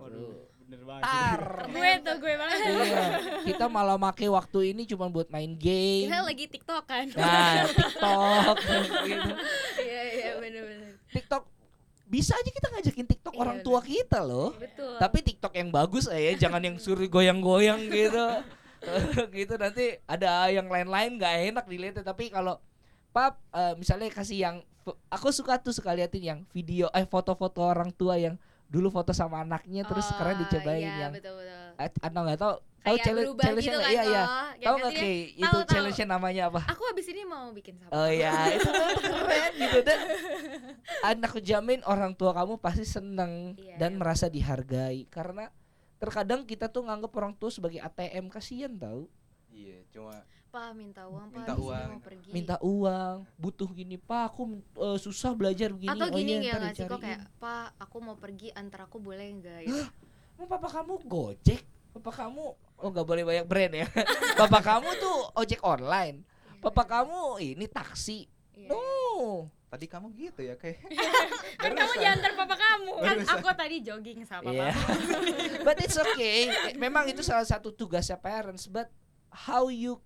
Waduh, 0.00 0.48
bener 0.64 0.80
banget. 0.88 1.04
ntar. 1.04 1.40
gue 1.68 1.90
tuh 2.00 2.16
gue 2.18 2.34
banget. 2.34 2.58
Iya. 2.64 3.04
Kita 3.44 3.64
malah 3.68 4.00
make 4.00 4.26
waktu 4.26 4.72
ini 4.72 4.88
cuma 4.88 5.12
buat 5.12 5.28
main 5.28 5.52
game. 5.54 6.08
Kita 6.08 6.24
lagi 6.24 6.44
tiktok 6.48 6.84
kan. 6.88 7.06
Nah 7.12 7.68
TikTok. 7.68 8.56
Gitu. 9.04 9.30
iya 9.86 10.02
iya 10.16 10.30
bener-bener 10.40 10.96
TikTok 11.12 11.44
bisa 12.08 12.32
aja 12.32 12.48
kita 12.48 12.68
ngajakin 12.72 13.04
TikTok 13.04 13.32
Iya, 13.36 13.40
orang 13.44 13.56
bener. 13.60 13.66
tua 13.68 13.80
kita 13.84 14.18
loh. 14.24 14.56
Betul. 14.56 14.96
Tapi 14.96 15.18
TikTok 15.20 15.52
yang 15.60 15.68
bagus 15.68 16.08
ya 16.08 16.32
jangan 16.40 16.64
yang 16.64 16.76
suruh 16.80 17.04
goyang-goyang 17.04 17.84
gitu. 17.92 18.26
Gitu 19.36 19.54
nanti 19.58 19.98
ada 20.06 20.48
yang 20.48 20.70
lain-lain 20.70 21.18
nggak 21.18 21.34
enak 21.52 21.64
dilihatnya. 21.68 22.04
Tapi 22.06 22.32
kalau 22.32 22.56
pap 23.10 23.40
eh, 23.52 23.74
misalnya 23.74 24.08
kasih 24.12 24.38
yang 24.38 24.56
aku 25.12 25.28
suka 25.28 25.60
tuh 25.60 25.72
suka 25.74 25.92
liatin 25.92 26.24
yang 26.24 26.38
video 26.52 26.88
eh 26.92 27.04
foto-foto 27.04 27.60
orang 27.60 27.92
tua 27.92 28.16
yang 28.16 28.40
dulu 28.68 28.92
foto 28.92 29.16
sama 29.16 29.40
anaknya 29.40 29.84
terus 29.84 30.04
sekarang 30.12 30.36
Oh, 30.36 30.40
dicobain 30.44 30.84
iya, 30.84 31.08
yang 31.08 31.12
betul 31.12 31.40
betul. 31.40 32.04
atau 32.04 32.20
nggak 32.24 32.40
tahu. 32.40 32.54
Tahu 32.78 32.96
challenge 33.04 33.32
challenge 33.42 33.66
gitu 33.68 33.78
kan 33.80 33.90
iya 33.90 34.02
iya. 34.06 34.22
toh. 34.22 34.28
tahu 34.28 34.54
Yang 34.62 34.76
nggak 34.78 34.92
kayak 34.96 35.20
itu 35.34 35.48
tahu, 35.50 35.68
challenge 35.68 35.98
namanya 36.08 36.42
apa? 36.48 36.60
Aku 36.72 36.82
abis 36.88 37.06
ini 37.10 37.22
mau 37.26 37.50
bikin 37.52 37.74
sama 37.76 37.90
Oh 37.90 38.08
ya, 38.08 38.32
itu 38.54 38.64
tuh 38.64 39.02
keren 39.02 39.52
gitu 39.56 39.78
dan 39.82 39.98
anak 41.04 41.32
jamin 41.42 41.80
orang 41.84 42.12
tua 42.14 42.32
kamu 42.32 42.56
pasti 42.60 42.84
seneng 42.86 43.56
Iya, 43.58 43.76
dan 43.76 43.92
iya, 43.92 43.98
merasa 43.98 44.26
dihargai. 44.30 45.04
Karena 45.10 45.48
terkadang 45.98 46.46
kita 46.46 46.70
tuh 46.70 46.86
nganggap 46.86 47.12
orang 47.18 47.34
tua 47.34 47.50
sebagai 47.50 47.82
ATM 47.82 48.30
kasihan 48.30 48.70
tahu 48.72 49.10
Iya, 49.50 49.82
cuma 49.90 50.22
pak 50.48 50.72
minta 50.72 51.04
uang 51.04 51.28
pak 51.28 51.36
Minta 51.36 51.54
uang. 51.54 51.86
mau 51.92 52.00
pergi. 52.00 52.28
Minta 52.32 52.56
uang. 52.58 53.16
Butuh 53.36 53.68
gini 53.70 53.96
pak 53.96 54.32
aku 54.32 54.42
eh, 54.56 54.98
susah 54.98 55.36
belajar 55.36 55.68
begini. 55.70 55.92
Atau 55.92 56.08
oh 56.08 56.16
gini 56.16 56.32
iya, 56.40 56.40
ya 56.40 56.52
nggak 56.56 56.72
sih 56.74 56.84
kok 56.84 56.96
dicariin." 56.96 57.04
kayak 57.04 57.20
pak 57.36 57.66
aku 57.76 57.96
mau 58.00 58.16
pergi 58.16 58.48
antar 58.52 58.80
aku 58.84 58.96
boleh 58.98 59.26
nggak? 59.38 59.60
Gitu 59.64 59.84
Emang 60.38 60.48
papa 60.48 60.68
kamu 60.70 60.92
gojek? 61.04 61.62
Papa 61.90 62.10
kamu 62.14 62.44
oh 62.78 62.88
nggak 62.88 63.06
boleh 63.06 63.22
banyak 63.26 63.46
brand 63.46 63.72
ya. 63.74 63.86
Papa 64.40 64.58
kamu 64.62 64.88
tuh 64.96 65.16
ojek 65.34 65.60
online. 65.60 66.22
Papa 66.58 66.86
kamu 66.86 67.42
ini 67.42 67.66
taksi. 67.66 68.24
Iya. 68.54 68.70
no. 68.70 69.50
Tadi 69.68 69.84
kamu 69.84 70.14
gitu 70.14 70.40
ya 70.40 70.54
kayak. 70.54 70.78
Kan 71.60 71.74
kamu 71.74 71.92
diantar 71.98 72.32
papa 72.32 72.54
kamu. 72.54 72.92
Kan 73.02 73.16
aku 73.26 73.46
tadi 73.52 73.76
jogging 73.82 74.22
sama 74.24 74.48
Iya. 74.48 74.70
papa 74.72 74.94
but 75.66 75.76
it's 75.82 75.98
okay. 75.98 76.48
Memang 76.78 77.04
itu 77.10 77.20
salah 77.20 77.44
satu 77.44 77.68
tugasnya 77.68 78.16
parents, 78.16 78.64
but 78.64 78.86
how 79.28 79.66
you 79.68 79.98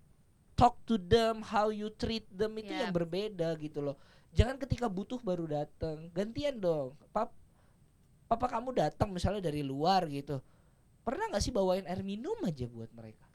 talk 0.63 0.79
to 0.87 0.95
them, 0.95 1.43
how 1.43 1.67
you 1.67 1.91
treat 1.91 2.23
them 2.31 2.55
itu 2.55 2.71
Yep. 2.71 2.81
yang 2.87 2.93
berbeda 2.95 3.49
gitu 3.59 3.83
loh. 3.83 3.99
Jangan 4.31 4.55
ketika 4.55 4.87
butuh 4.87 5.19
baru 5.19 5.43
datang. 5.43 6.07
Gantian 6.15 6.55
dong. 6.55 6.95
Pap 7.11 7.35
papa 8.31 8.47
kamu 8.47 8.71
datang 8.71 9.11
misalnya 9.11 9.43
dari 9.43 9.59
luar 9.59 10.07
gitu. 10.07 10.39
Pernah 11.03 11.27
nggak 11.27 11.43
sih 11.43 11.51
bawain 11.51 11.83
air 11.83 11.99
minum 11.99 12.39
aja 12.47 12.63
buat 12.71 12.87
mereka? 12.95 13.27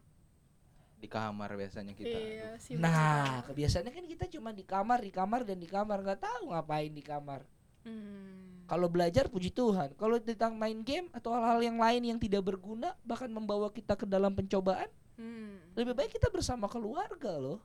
di 0.99 1.07
kamar 1.07 1.55
biasanya 1.55 1.95
kita 1.95 2.11
iya 2.11 2.51
sih 2.59 2.75
Nah, 2.75 3.47
kebiasaannya 3.47 3.93
kan 3.95 4.07
kita 4.11 4.25
cuma 4.35 4.51
di 4.51 4.67
kamar, 4.67 4.99
di 4.99 5.15
kamar 5.15 5.47
dan 5.47 5.63
di 5.63 5.71
kamar 5.71 6.03
nggak 6.03 6.21
tahu 6.27 6.51
ngapain 6.51 6.91
di 6.91 7.05
kamar. 7.07 7.47
Hmm. 7.87 8.67
Kalau 8.69 8.91
belajar 8.91 9.31
puji 9.31 9.55
Tuhan, 9.55 9.95
kalau 9.97 10.21
tentang 10.21 10.59
main 10.59 10.77
game 10.83 11.09
atau 11.15 11.33
hal-hal 11.33 11.63
yang 11.63 11.79
lain 11.81 12.03
yang 12.05 12.19
tidak 12.21 12.45
berguna 12.45 12.93
bahkan 13.07 13.31
membawa 13.31 13.71
kita 13.73 13.95
ke 13.95 14.05
dalam 14.05 14.35
pencobaan, 14.35 14.91
Hmm. 15.19 15.59
lebih 15.75 15.99
baik 15.99 16.15
kita 16.15 16.31
bersama 16.31 16.71
keluarga 16.71 17.35
loh. 17.37 17.59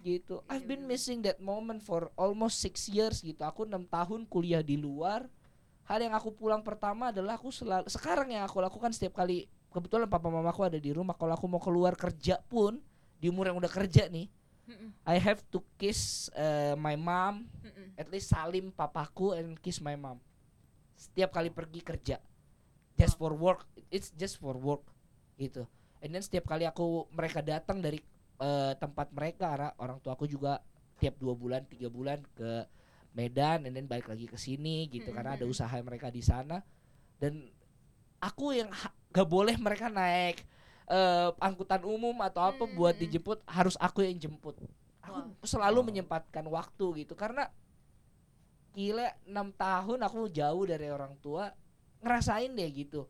Gitu. 0.00 0.40
I've 0.48 0.64
been 0.64 0.88
missing 0.88 1.20
that 1.28 1.38
moment 1.44 1.84
for 1.84 2.08
almost 2.16 2.58
six 2.58 2.88
years 2.88 3.20
gitu. 3.20 3.38
Aku 3.44 3.68
enam 3.68 3.84
tahun 3.84 4.24
kuliah 4.24 4.64
di 4.64 4.80
luar. 4.80 5.28
Hal 5.84 6.00
yang 6.00 6.16
aku 6.16 6.32
pulang 6.32 6.64
pertama 6.64 7.12
adalah 7.12 7.36
aku 7.36 7.52
selalu 7.52 7.86
sekarang 7.86 8.32
yang 8.32 8.48
aku 8.48 8.64
lakukan 8.64 8.90
setiap 8.96 9.20
kali 9.20 9.44
kebetulan 9.68 10.08
papa 10.08 10.32
mamaku 10.32 10.66
ada 10.66 10.80
di 10.80 10.90
rumah. 10.90 11.12
Kalau 11.14 11.36
aku 11.36 11.46
mau 11.46 11.60
keluar 11.60 11.94
kerja 12.00 12.40
pun 12.48 12.80
di 13.20 13.28
umur 13.28 13.52
yang 13.52 13.60
udah 13.60 13.68
kerja 13.68 14.08
nih, 14.08 14.32
Mm-mm. 14.70 14.90
I 15.02 15.18
have 15.18 15.42
to 15.50 15.58
kiss 15.74 16.30
uh, 16.38 16.78
my 16.78 16.94
mom 16.94 17.50
Mm-mm. 17.58 17.90
at 17.98 18.06
least 18.06 18.30
salim 18.30 18.70
papaku 18.70 19.34
and 19.34 19.58
kiss 19.58 19.82
my 19.82 19.98
mom 19.98 20.22
setiap 20.94 21.34
kali 21.34 21.50
pergi 21.50 21.82
kerja 21.82 22.16
just 22.94 23.18
for 23.18 23.34
work 23.34 23.66
it's 23.90 24.14
just 24.14 24.38
for 24.38 24.54
work 24.54 24.86
gitu 25.34 25.66
and 26.00 26.10
then 26.10 26.20
setiap 26.20 26.44
kali 26.44 26.64
aku 26.64 27.06
mereka 27.12 27.40
datang 27.40 27.78
dari 27.78 28.00
eh, 28.40 28.72
tempat 28.74 29.12
mereka 29.12 29.52
ara- 29.52 29.76
orang 29.76 30.00
tua 30.00 30.16
aku 30.16 30.24
juga 30.24 30.64
tiap 30.96 31.16
dua 31.16 31.32
bulan 31.32 31.60
tiga 31.64 31.88
bulan 31.88 32.20
ke 32.32 32.64
Medan 33.10 33.66
and 33.66 33.74
then 33.74 33.84
balik 33.84 34.06
lagi 34.06 34.24
ke 34.24 34.36
sini 34.36 34.88
gitu 34.88 35.10
karena 35.10 35.34
ada 35.36 35.44
Mhm. 35.44 35.52
usaha 35.52 35.76
mereka 35.80 36.08
di 36.08 36.22
sana 36.22 36.62
dan 37.18 37.50
aku 38.16 38.54
yang 38.54 38.70
ha- 38.70 38.94
gak 39.10 39.28
boleh 39.28 39.56
mereka 39.56 39.88
naik 39.88 40.40
eh, 40.86 41.30
angkutan 41.38 41.84
umum 41.84 42.16
atau 42.20 42.42
apa 42.42 42.64
buat 42.66 42.96
Mhm. 42.96 43.02
dijemput 43.04 43.38
harus 43.46 43.76
aku 43.76 44.02
yang 44.02 44.18
jemput 44.18 44.58
aku 45.00 45.20
Wow. 45.22 45.46
selalu 45.46 45.78
Wow. 45.80 45.86
menyempatkan 45.86 46.44
waktu 46.46 47.04
gitu 47.04 47.14
karena 47.14 47.46
gila 48.70 49.06
enam 49.26 49.50
tahun 49.50 49.98
aku 50.00 50.30
jauh 50.30 50.64
dari 50.64 50.86
orang 50.88 51.14
tua 51.18 51.50
ngerasain 52.00 52.50
deh 52.50 52.70
gitu 52.70 53.06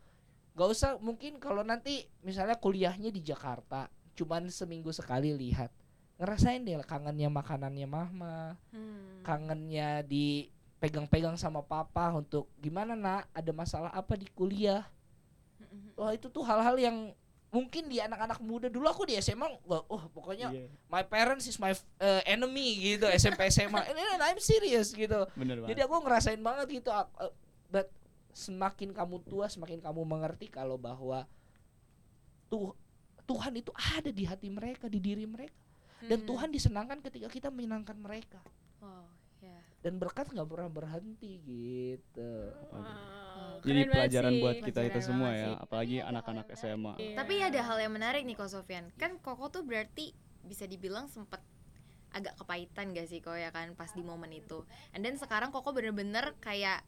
gak 0.52 0.68
usah 0.68 0.90
mungkin 0.98 1.38
kalau 1.38 1.62
nanti 1.62 2.04
misalnya 2.20 2.54
kuliahnya 2.54 3.08
di 3.08 3.20
Jakarta 3.20 3.86
cuman 4.12 4.50
seminggu 4.50 4.90
sekali 4.90 5.32
lihat 5.32 5.70
ngerasain 6.16 6.60
deh 6.60 6.76
kangennya 6.84 7.32
makanannya 7.32 7.88
mama 7.88 8.58
Hmm. 8.68 9.24
kangennya 9.24 10.04
dipegang-pegang 10.04 11.36
sama 11.36 11.60
papa 11.60 12.12
untuk 12.12 12.44
gimana 12.56 12.92
nak? 12.92 13.24
Ada 13.32 13.52
masalah 13.52 13.88
apa 13.88 14.16
di 14.16 14.28
kuliah? 14.28 14.84
Wah 15.96 16.12
itu 16.12 16.28
tuh 16.28 16.44
hal-hal 16.44 16.76
yang 16.76 16.96
mungkin 17.48 17.88
di 17.88 18.00
anak-anak 18.00 18.38
muda. 18.40 18.66
Dulu 18.68 18.84
aku 18.84 19.04
di 19.04 19.16
SMA 19.18 19.48
wah 19.64 19.80
oh, 19.88 20.02
pokoknya 20.12 20.52
Iya, 20.52 20.68
my 20.86 21.02
parents 21.02 21.48
is 21.48 21.56
my 21.56 21.72
uh, 21.72 22.22
enemy 22.24 22.96
gitu 22.96 23.08
SMP 23.10 23.48
SMA 23.48 23.80
ini 23.92 24.00
ini 24.00 24.24
I'm 24.24 24.40
serious 24.40 24.92
gitu. 24.92 25.24
Bener 25.36 25.56
banget. 25.60 25.68
jadi 25.72 25.80
aku 25.84 25.94
ngerasain 26.00 26.40
banget 26.40 26.80
gitu 26.80 26.90
uh, 26.92 27.06
but 27.68 27.88
semakin 28.32 28.90
kamu 28.90 29.22
tua 29.22 29.46
semakin 29.46 29.78
kamu 29.78 30.02
mengerti 30.02 30.46
kalau 30.46 30.74
bahwa 30.74 31.26
tuh 32.46 32.74
Tuhan 33.24 33.54
itu 33.54 33.70
ada 33.76 34.10
di 34.10 34.24
hati 34.24 34.48
mereka 34.48 34.86
di 34.86 34.98
diri 34.98 35.22
mereka 35.22 35.54
dan 36.02 36.18
Hmm. 36.18 36.26
Tuhan 36.26 36.48
disenangkan 36.48 36.98
ketika 37.02 37.28
kita 37.28 37.48
menyenangkan 37.48 37.94
mereka 37.94 38.40
Wow, 38.80 39.04
ya. 39.38 39.54
dan 39.80 39.96
berkat 39.96 40.26
nggak 40.26 40.48
pernah 40.48 40.66
berhenti 40.68 41.38
gitu 41.40 42.32
Wow, 42.72 43.60
Jadi 43.60 43.80
pelajaran 43.86 44.32
sih. 44.32 44.40
buat 44.40 44.56
kita 44.58 44.80
itu 44.82 45.00
semua 45.02 45.30
ya, 45.30 45.46
sih. 45.46 45.56
apalagi 45.60 45.96
anak-anak 46.00 46.46
SMA. 46.54 46.92
Iya. 46.96 47.14
Tapi 47.14 47.34
ada 47.38 47.60
hal 47.62 47.78
yang 47.78 47.92
menarik 47.92 48.24
nih 48.24 48.34
Ko 48.34 48.44
Sofian. 48.44 48.88
Kan 48.96 49.16
Koko 49.18 49.48
tuh 49.48 49.60
berarti 49.60 50.12
bisa 50.42 50.64
dibilang 50.64 51.06
sempet 51.06 51.38
agak 52.10 52.34
kepahitan 52.36 52.90
gak 52.90 53.06
sih 53.06 53.20
kok 53.20 53.32
ya 53.32 53.48
kan 53.48 53.72
pas 53.74 53.88
di 53.90 54.02
momen 54.02 54.28
itu. 54.30 54.64
And 54.90 55.00
then 55.00 55.14
sekarang 55.14 55.52
Koko 55.52 55.70
bener-bener 55.70 56.32
kayak 56.38 56.80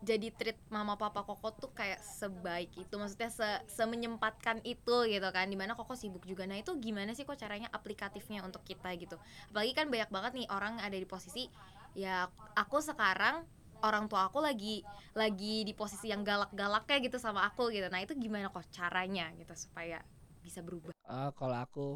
jadi 0.00 0.32
treat 0.32 0.56
mama 0.72 0.96
papa 0.96 1.20
Koko 1.22 1.52
tuh 1.52 1.70
kayak 1.76 2.00
sebaik 2.00 2.72
itu. 2.76 2.94
Maksudnya 2.96 3.28
se 3.28 3.48
semenyempatkan 3.68 4.64
itu 4.64 5.04
gitu 5.06 5.28
kan. 5.28 5.46
Di 5.46 5.56
mana 5.56 5.76
Koko 5.76 5.92
sibuk 5.92 6.24
juga. 6.24 6.48
Nah 6.48 6.56
itu 6.56 6.72
gimana 6.80 7.12
sih 7.12 7.28
kok 7.28 7.36
caranya 7.36 7.68
aplikatifnya 7.68 8.40
untuk 8.40 8.64
kita 8.64 8.88
gitu? 8.96 9.20
Apalagi 9.52 9.72
kan 9.76 9.86
banyak 9.92 10.10
banget 10.10 10.32
nih 10.40 10.48
orang 10.48 10.80
ada 10.80 10.96
di 10.96 11.04
posisi 11.04 11.46
ya 11.92 12.30
aku 12.54 12.78
sekarang 12.78 13.42
orang 13.82 14.06
tua 14.06 14.30
aku 14.30 14.38
lagi 14.38 14.86
lagi 15.16 15.66
di 15.66 15.74
posisi 15.74 16.12
yang 16.12 16.22
galak-galaknya 16.24 16.96
gitu 17.04 17.20
sama 17.20 17.44
aku 17.44 17.68
gitu. 17.68 17.86
Nah 17.92 18.00
itu 18.00 18.16
gimana 18.16 18.48
kok 18.48 18.64
caranya 18.72 19.28
gitu 19.36 19.52
supaya 19.52 20.00
bisa 20.40 20.64
berubah? 20.64 20.96
Ah, 21.04 21.32
kalau 21.36 21.60
aku 21.60 21.86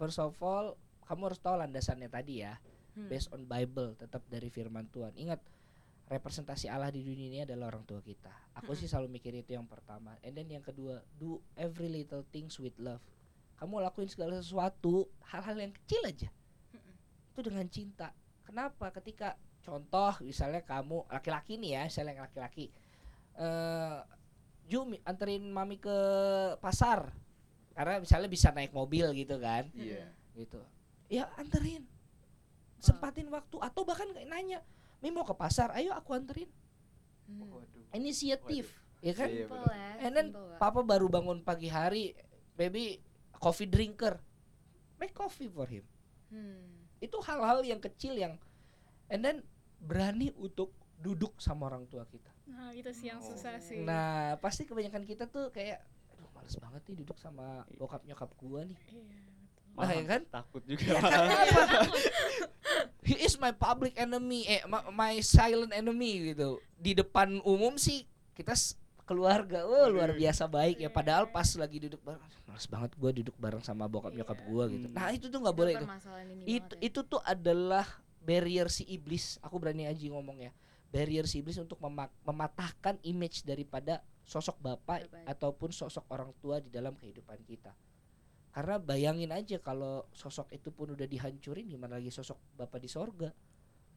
first 0.00 0.18
of 0.18 0.34
all 0.42 0.74
kamu 1.06 1.30
harus 1.30 1.38
tahu 1.38 1.54
landasannya 1.62 2.10
tadi 2.10 2.42
ya. 2.42 2.58
Hmm. 2.92 3.08
based 3.08 3.32
on 3.32 3.48
Bible 3.48 3.96
tetap 3.96 4.20
dari 4.28 4.52
firman 4.52 4.84
Tuhan. 4.92 5.16
Ingat 5.16 5.40
representasi 6.10 6.68
Allah 6.68 6.90
di 6.90 7.02
dunia 7.02 7.26
ini 7.28 7.40
adalah 7.42 7.72
orang 7.74 7.84
tua 7.86 8.02
kita. 8.02 8.30
Aku 8.58 8.74
sih 8.76 8.86
selalu 8.90 9.18
mikir 9.20 9.32
itu 9.32 9.54
yang 9.56 9.64
pertama. 9.64 10.16
And 10.20 10.36
then 10.36 10.50
yang 10.50 10.64
kedua 10.64 11.00
do 11.16 11.40
every 11.56 11.88
little 11.88 12.26
things 12.30 12.58
with 12.58 12.76
love. 12.78 13.02
Kamu 13.56 13.78
lakuin 13.78 14.10
segala 14.10 14.36
sesuatu 14.38 15.06
hal-hal 15.30 15.56
yang 15.68 15.72
kecil 15.72 16.02
aja. 16.02 16.30
Mm-mm. 16.74 16.94
itu 17.32 17.40
dengan 17.46 17.66
cinta. 17.70 18.08
Kenapa? 18.42 18.90
Ketika 18.90 19.38
contoh 19.62 20.12
misalnya 20.20 20.60
kamu 20.66 21.06
laki-laki 21.06 21.54
nih 21.54 21.78
ya 21.78 21.82
misalnya 21.86 22.18
yang 22.18 22.24
laki-laki 22.26 22.66
eh 23.38 23.98
Ju 24.70 24.86
anterin 25.02 25.50
mami 25.50 25.76
ke 25.76 25.96
pasar. 26.62 27.10
Karena 27.72 27.98
misalnya 27.98 28.28
bisa 28.28 28.52
naik 28.52 28.70
mobil 28.70 29.10
gitu 29.16 29.40
kan. 29.40 29.66
Iya. 29.74 30.12
gitu. 30.36 30.60
Ya 31.12 31.28
anterin. 31.36 31.84
Sempatin 32.80 33.28
waktu 33.28 33.56
atau 33.60 33.82
bahkan 33.84 34.08
nanya 34.26 34.64
Mi 35.02 35.10
mau 35.10 35.26
ke 35.26 35.34
pasar? 35.34 35.74
Ayo 35.74 35.90
aku 35.92 36.14
anterin. 36.14 36.48
Hmm. 37.26 37.50
Waduh. 37.50 37.82
inisiatif 37.92 38.72
ya 39.02 39.12
kan? 39.12 39.28
Iya, 39.28 39.46
ya, 39.50 39.90
and 40.00 40.12
then 40.14 40.28
simple, 40.30 40.56
papa 40.56 40.80
baru 40.80 41.10
bangun 41.10 41.42
pagi 41.42 41.66
hari 41.66 42.14
baby 42.54 43.02
coffee 43.36 43.66
drinker. 43.68 44.16
Make 44.96 45.12
coffee 45.12 45.50
for 45.50 45.66
him. 45.66 45.84
Hmm. 46.32 46.86
itu 47.02 47.18
hal-hal 47.18 47.66
yang 47.66 47.82
kecil 47.82 48.14
yang 48.14 48.38
and 49.10 49.26
then 49.26 49.42
berani 49.82 50.30
untuk 50.38 50.70
duduk 50.96 51.34
sama 51.42 51.66
orang 51.66 51.82
tua 51.90 52.06
kita. 52.06 52.30
Nah, 52.46 52.70
itu 52.70 52.94
sih 52.94 53.10
yang 53.10 53.18
Oh. 53.18 53.26
susah 53.26 53.58
sih. 53.58 53.82
nah 53.82 54.38
pasti 54.38 54.62
kebanyakan 54.62 55.02
kita 55.02 55.26
tuh 55.26 55.50
kayak 55.50 55.82
aduh 56.14 56.30
males 56.30 56.54
banget 56.54 56.80
nih 56.86 57.02
duduk 57.02 57.18
sama 57.18 57.66
bokap 57.74 58.06
nyokap 58.06 58.30
gua 58.38 58.62
nih. 58.62 58.78
Iya, 58.86 59.02
Nah, 59.72 59.88
ya 59.88 60.04
kan? 60.04 60.22
takut 60.28 60.62
juga 60.62 60.84
Ya, 60.86 61.00
kenapa? 61.00 61.88
He 63.02 63.18
is 63.18 63.34
my 63.36 63.50
public 63.50 63.98
enemy, 63.98 64.46
eh 64.46 64.62
my 64.92 65.18
silent 65.18 65.72
enemy 65.72 66.32
gitu. 66.32 66.62
Di 66.76 66.94
depan 66.94 67.42
umum 67.42 67.74
sih 67.74 68.06
kita 68.32 68.54
keluarga, 69.02 69.66
oh 69.66 69.90
luar 69.90 70.14
biasa 70.14 70.46
baik 70.46 70.78
ya. 70.78 70.88
Padahal 70.88 71.26
pas 71.26 71.48
lagi 71.58 71.82
duduk 71.82 71.98
bareng, 72.00 72.22
males 72.46 72.66
banget 72.70 72.90
gua 72.94 73.10
duduk 73.10 73.34
bareng 73.34 73.58
sama 73.60 73.90
bokap 73.90 74.14
nyokap 74.14 74.38
gua 74.46 74.70
gitu. 74.70 74.86
Hmm. 74.86 74.94
Nah 74.94 75.10
itu 75.10 75.26
tuh 75.26 75.38
nggak 75.42 75.56
boleh 75.56 75.72
Itu 75.74 75.86
Itu 76.46 76.72
ya. 76.78 76.80
itu 76.80 77.00
tuh 77.02 77.20
adalah 77.26 77.86
barrier 78.22 78.70
si 78.70 78.86
iblis. 78.86 79.42
Aku 79.42 79.58
berani 79.58 79.90
aja 79.90 79.98
ngomong 80.06 80.38
ya. 80.38 80.52
Barrier 80.94 81.26
si 81.26 81.42
iblis 81.42 81.58
untuk 81.58 81.80
mema- 81.82 82.12
mematahkan 82.22 83.02
image 83.02 83.42
daripada 83.42 83.98
sosok 84.22 84.62
bapak 84.62 85.10
Bapak. 85.10 85.26
ataupun 85.26 85.74
sosok 85.74 86.06
orang 86.06 86.30
tua 86.38 86.62
di 86.62 86.70
dalam 86.70 86.94
kehidupan 86.94 87.42
kita. 87.42 87.74
Karena 88.52 88.76
bayangin 88.76 89.32
aja 89.32 89.56
kalau 89.58 90.04
sosok 90.12 90.52
itu 90.52 90.68
pun 90.68 90.92
udah 90.92 91.08
dihancurin 91.08 91.64
gimana 91.66 91.96
lagi 91.96 92.12
sosok 92.12 92.36
bapak 92.60 92.84
di 92.84 92.88
sorga. 92.92 93.32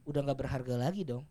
Udah 0.07 0.19
nggak 0.23 0.39
berharga 0.39 0.75
lagi 0.79 1.03
dong. 1.03 1.27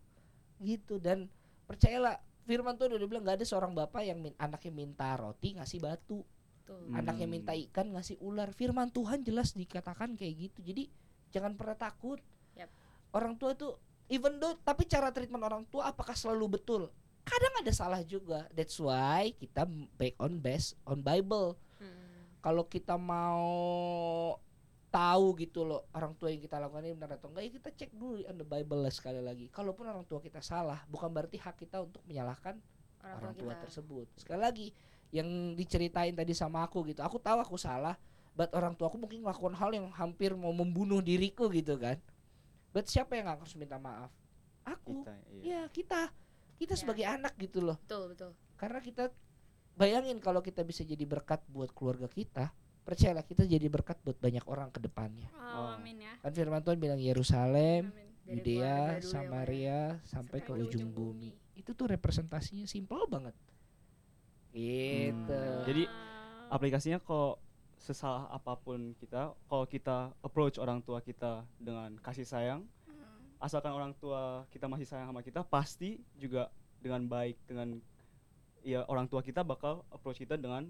Gitu 0.61 1.01
dan 1.01 1.25
percayalah 1.65 2.21
firman 2.45 2.77
Tuhan 2.77 2.93
udah 2.93 3.07
bilang 3.09 3.23
nggak 3.25 3.41
ada 3.41 3.45
seorang 3.45 3.73
bapak 3.73 4.05
yang 4.05 4.21
min- 4.21 4.37
anaknya 4.37 4.71
minta 4.71 5.09
roti 5.17 5.57
ngasih 5.57 5.81
batu 5.81 6.21
Betul. 6.61 6.81
Hmm. 6.93 6.97
anaknya 7.01 7.27
minta 7.27 7.53
ikan 7.53 7.89
ngasih 7.97 8.21
ular 8.21 8.53
firman 8.53 8.93
Tuhan 8.93 9.25
jelas 9.25 9.57
dikatakan 9.57 10.13
kayak 10.13 10.49
gitu 10.49 10.61
jadi 10.61 10.89
jangan 11.33 11.57
pernah 11.57 11.73
takut 11.73 12.21
Yap. 12.53 12.69
orang 13.17 13.33
tua 13.41 13.57
itu 13.57 13.73
even 14.13 14.37
though 14.37 14.53
tapi 14.61 14.85
cara 14.85 15.09
treatment 15.09 15.41
orang 15.41 15.65
tua 15.67 15.89
apakah 15.89 16.13
selalu 16.13 16.61
betul 16.61 16.93
kadang 17.25 17.53
ada 17.65 17.73
salah 17.73 18.01
juga 18.05 18.45
that's 18.53 18.77
why 18.77 19.33
kita 19.41 19.65
back 19.97 20.13
on 20.21 20.37
base 20.37 20.77
on 20.85 21.01
Bible. 21.01 21.57
Kalau 22.45 22.69
kita 22.69 22.93
mau 22.93 24.37
tahu 24.93 25.33
gitu 25.41 25.65
loh 25.65 25.89
orang 25.97 26.13
tua 26.13 26.29
yang 26.29 26.45
kita 26.45 26.61
lakukan 26.61 26.85
ini 26.85 26.93
benar 26.93 27.17
atau 27.17 27.33
enggak 27.33 27.49
ya 27.49 27.51
kita 27.57 27.69
cek 27.73 27.91
dulu 27.97 28.21
on 28.29 28.37
the 28.37 28.45
Bible 28.45 28.85
lah 28.85 28.93
sekali 28.93 29.17
lagi. 29.17 29.49
Kalaupun 29.49 29.89
orang 29.89 30.05
tua 30.05 30.21
kita 30.21 30.45
salah 30.45 30.85
bukan 30.85 31.09
berarti 31.09 31.41
hak 31.41 31.57
kita 31.57 31.81
untuk 31.81 32.05
menyalahkan 32.05 32.61
orang, 33.01 33.17
orang 33.17 33.33
tua 33.33 33.51
kita. 33.57 33.61
tersebut. 33.65 34.07
Sekali 34.13 34.41
lagi 34.45 34.67
yang 35.09 35.57
diceritain 35.57 36.13
tadi 36.13 36.37
sama 36.37 36.61
aku 36.61 36.85
gitu 36.85 37.01
aku 37.01 37.17
tahu 37.17 37.41
aku 37.41 37.57
salah 37.57 37.97
but 38.37 38.53
orang 38.53 38.77
tua 38.77 38.93
aku 38.93 39.01
mungkin 39.01 39.25
melakukan 39.25 39.55
hal 39.57 39.71
yang 39.73 39.87
hampir 39.89 40.37
mau 40.37 40.53
membunuh 40.53 41.01
diriku 41.01 41.49
gitu 41.49 41.81
kan. 41.81 41.97
But 42.69 42.85
siapa 42.85 43.17
yang 43.17 43.25
harus 43.33 43.57
minta 43.57 43.81
maaf? 43.81 44.13
Aku. 44.69 45.01
Kita 45.01 45.13
iya. 45.41 45.65
ya 45.65 45.71
kita. 45.73 46.13
Kita 46.61 46.77
Ya. 46.77 46.79
sebagai 46.79 47.05
anak 47.09 47.33
gitu 47.41 47.59
loh. 47.59 47.81
Betul 47.83 48.13
betul. 48.13 48.31
Karena 48.55 48.79
kita 48.79 49.09
bayangin 49.75 50.17
kalau 50.17 50.39
kita 50.39 50.61
bisa 50.61 50.81
jadi 50.81 51.03
berkat 51.03 51.43
buat 51.47 51.69
keluarga 51.69 52.07
kita 52.07 52.49
percayalah 52.81 53.21
kita 53.21 53.43
jadi 53.43 53.65
berkat 53.65 53.97
buat 53.99 54.15
banyak 54.15 54.45
orang 54.45 54.69
ke 54.69 54.79
depannya 54.79 55.27
Oh, 55.33 55.71
Oh. 55.71 55.75
amin 55.75 55.99
ya. 56.01 56.13
kan 56.19 56.31
firman 56.31 56.59
Tuhan 56.59 56.77
bilang 56.77 56.97
Yerusalem 56.97 57.91
Yudea 58.25 58.57
ya, 58.57 58.77
ya. 58.95 59.01
Samaria 59.01 59.79
sampai 60.03 60.39
ke 60.39 60.51
ujung 60.51 60.89
bumi 60.89 61.29
itu 61.53 61.71
tuh 61.71 61.87
representasinya 61.87 62.65
simple 62.65 63.05
banget 63.05 63.35
gitu 64.51 65.35
Hmm. 65.35 65.63
Jadi, 65.65 65.83
aplikasinya 66.47 66.97
kok 66.97 67.41
sesalah 67.75 68.31
apa 68.31 68.55
pun 68.55 68.95
kita 68.95 69.21
kalau 69.45 69.65
kita 69.65 69.97
approach 70.19 70.55
orang 70.55 70.79
tua 70.79 70.99
kita 70.99 71.43
dengan 71.55 71.99
kasih 71.99 72.23
sayang 72.23 72.61
Hmm. 72.81 73.35
asalkan 73.37 73.69
orang 73.69 73.91
tua 73.93 74.47
kita 74.47 74.65
masih 74.65 74.85
sayang 74.85 75.05
sama 75.05 75.21
kita 75.21 75.43
pasti 75.43 75.99
juga 76.15 76.47
dengan 76.79 77.03
baik 77.03 77.35
dengan 77.45 77.77
ya 78.65 78.81
orang 78.89 79.05
tua 79.05 79.21
kita 79.21 79.45
bakal 79.45 79.85
approach 79.93 80.17
kita 80.17 80.35
dengan 80.35 80.65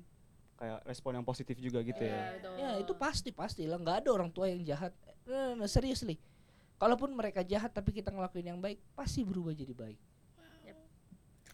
kayak 0.55 0.83
respon 0.83 1.15
yang 1.15 1.23
positif 1.23 1.55
juga 1.55 1.79
gitu 1.79 2.03
Iya, 2.03 2.11
ya 2.11 2.23
betul. 2.35 2.53
ya 2.59 2.69
itu 2.79 2.93
pasti 2.95 3.29
pasti 3.31 3.63
lah 3.63 3.79
nggak 3.79 4.03
ada 4.03 4.09
orang 4.11 4.27
tua 4.29 4.51
yang 4.51 4.59
jahat 4.61 4.91
nah, 5.23 5.55
nah, 5.55 5.67
seriously 5.67 6.19
kalaupun 6.75 7.15
mereka 7.15 7.39
jahat 7.39 7.71
tapi 7.71 7.95
kita 7.95 8.11
ngelakuin 8.11 8.51
yang 8.51 8.59
baik 8.59 8.79
pasti 8.93 9.23
berubah 9.23 9.55
jadi 9.55 9.71
baik 9.71 9.99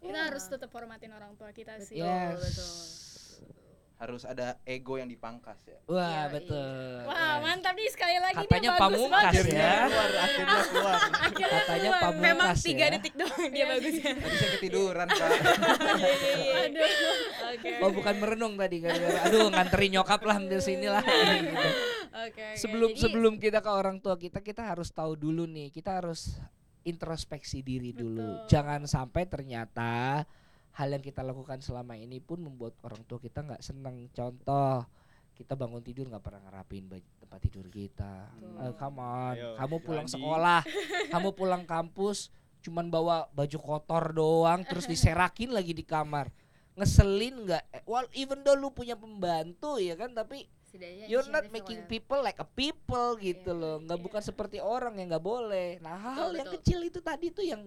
Kita 0.01 0.17
Ya. 0.17 0.34
harus 0.34 0.49
tetap 0.49 0.73
hormatin 0.73 1.13
orang 1.13 1.38
tua 1.38 1.54
kita 1.54 1.77
sih. 1.77 2.01
Betul, 2.01 2.10
yes 2.10 2.41
betul. 2.41 2.73
Harus 4.02 4.26
ada 4.26 4.58
ego 4.66 4.98
yang 4.98 5.06
dipangkas 5.06 5.62
ya. 5.62 5.78
wah 5.86 6.02
Iya, 6.02 6.24
betul 6.34 7.06
Wah, 7.06 7.38
mantap 7.38 7.74
nih 7.74 7.86
sekali 7.88 8.18
lagi 8.18 8.42
Katanya 8.42 8.58
dia 8.60 8.72
bagus 8.74 8.82
pamungkas 8.98 9.22
banget. 9.30 9.46
ya. 9.54 9.74
keluar, 9.86 10.10
akhirnya 10.18 10.62
keluar. 10.66 10.96
Akhirnya 11.22 11.48
katanya 11.54 11.78
keluar. 11.86 12.02
pamungkas 12.02 12.26
memang 12.26 12.50
tiga 12.58 12.82
ya. 12.82 12.92
detik 12.92 13.14
doang 13.14 13.46
dia 13.46 13.54
Iya 13.54 13.66
bagusnya 13.70 14.12
Tadi 14.18 14.36
saya 14.36 14.50
ketiduran, 14.52 15.08
Pak. 15.08 15.30
Aduh. 16.62 16.92
oke 17.48 17.72
Oh 17.80 17.92
bukan 17.92 18.16
merenung 18.18 18.54
tadi 18.56 18.78
gara-gara 18.80 19.20
aduh 19.22 19.48
nganterin 19.48 19.90
nyokap 19.94 20.22
lah 20.22 20.36
hampir 20.36 20.60
sini 20.60 20.88
lah 20.88 21.04
gitu. 21.04 21.52
oke 21.52 21.70
oke. 22.26 22.46
sebelum 22.58 22.90
Jadi, 22.92 23.02
sebelum 23.02 23.34
kita 23.38 23.60
ke 23.60 23.70
orang 23.70 23.98
tua 23.98 24.18
kita 24.18 24.42
kita 24.42 24.66
harus 24.66 24.90
tahu 24.90 25.14
dulu 25.14 25.46
nih 25.46 25.70
kita 25.70 26.02
harus 26.02 26.42
introspeksi 26.82 27.62
diri 27.62 27.94
dulu 27.94 28.42
Betul. 28.42 28.50
jangan 28.50 28.82
sampai 28.84 29.24
ternyata 29.26 30.26
hal 30.73 30.88
yang 30.89 30.99
kita 30.99 31.21
lakukan 31.21 31.60
selama 31.60 31.93
ini 31.93 32.17
pun 32.17 32.39
membuat 32.39 32.73
orang 32.81 33.03
tua 33.03 33.17
kita 33.17 33.41
nggak 33.41 33.60
seneng 33.60 34.07
contoh 34.10 34.88
kita 35.31 35.53
bangun 35.53 35.81
tidur 35.81 36.05
nggak 36.05 36.21
pernah 36.21 36.41
ngerapin 36.43 36.88
tempat 37.17 37.39
tidur 37.41 37.65
kita 37.65 38.29
Betul. 38.31 38.62
Eh, 38.62 38.73
come 38.75 38.99
on 38.99 39.34
Ayo, 39.34 39.49
kamu 39.57 39.75
pulang 39.79 40.05
Yandi. 40.05 40.15
sekolah 40.15 40.62
kamu 41.10 41.29
pulang 41.31 41.63
kampus 41.65 42.29
cuman 42.62 42.88
bawa 42.88 43.25
baju 43.31 43.57
kotor 43.57 44.03
doang 44.12 44.62
terus 44.62 44.86
diserakin 44.86 45.49
lagi 45.49 45.71
di 45.71 45.81
kamar 45.81 46.29
ngeselin 46.71 47.36
nggak 47.43 47.63
Eh, 47.71 47.84
well 47.84 48.07
even 48.13 48.39
though 48.41 48.53
lu 48.53 48.69
punya 48.69 48.95
pembantu 48.95 49.75
ya 49.75 49.93
kan 49.93 50.13
tapi 50.13 50.45
setidaknya 50.63 51.05
you're 51.05 51.27
not 51.27 51.49
making 51.49 51.79
kalau- 51.79 51.89
people 51.89 52.19
like 52.19 52.38
a 52.38 52.47
people 52.47 53.17
gitu 53.17 53.49
Iya, 53.49 53.60
loh 53.60 53.75
nggak 53.81 53.97
iya. 53.97 54.05
bukan 54.05 54.21
seperti 54.21 54.57
orang 54.57 54.95
yang 54.95 55.10
nggak 55.10 55.25
boleh 55.25 55.69
nah 55.79 55.97
hal 55.97 56.29
Betul, 56.29 56.38
yang 56.38 56.47
betul. 56.47 56.55
kecil 56.57 56.79
itu 56.86 56.99
tadi 57.01 57.27
tuh 57.27 57.43
yang 57.43 57.62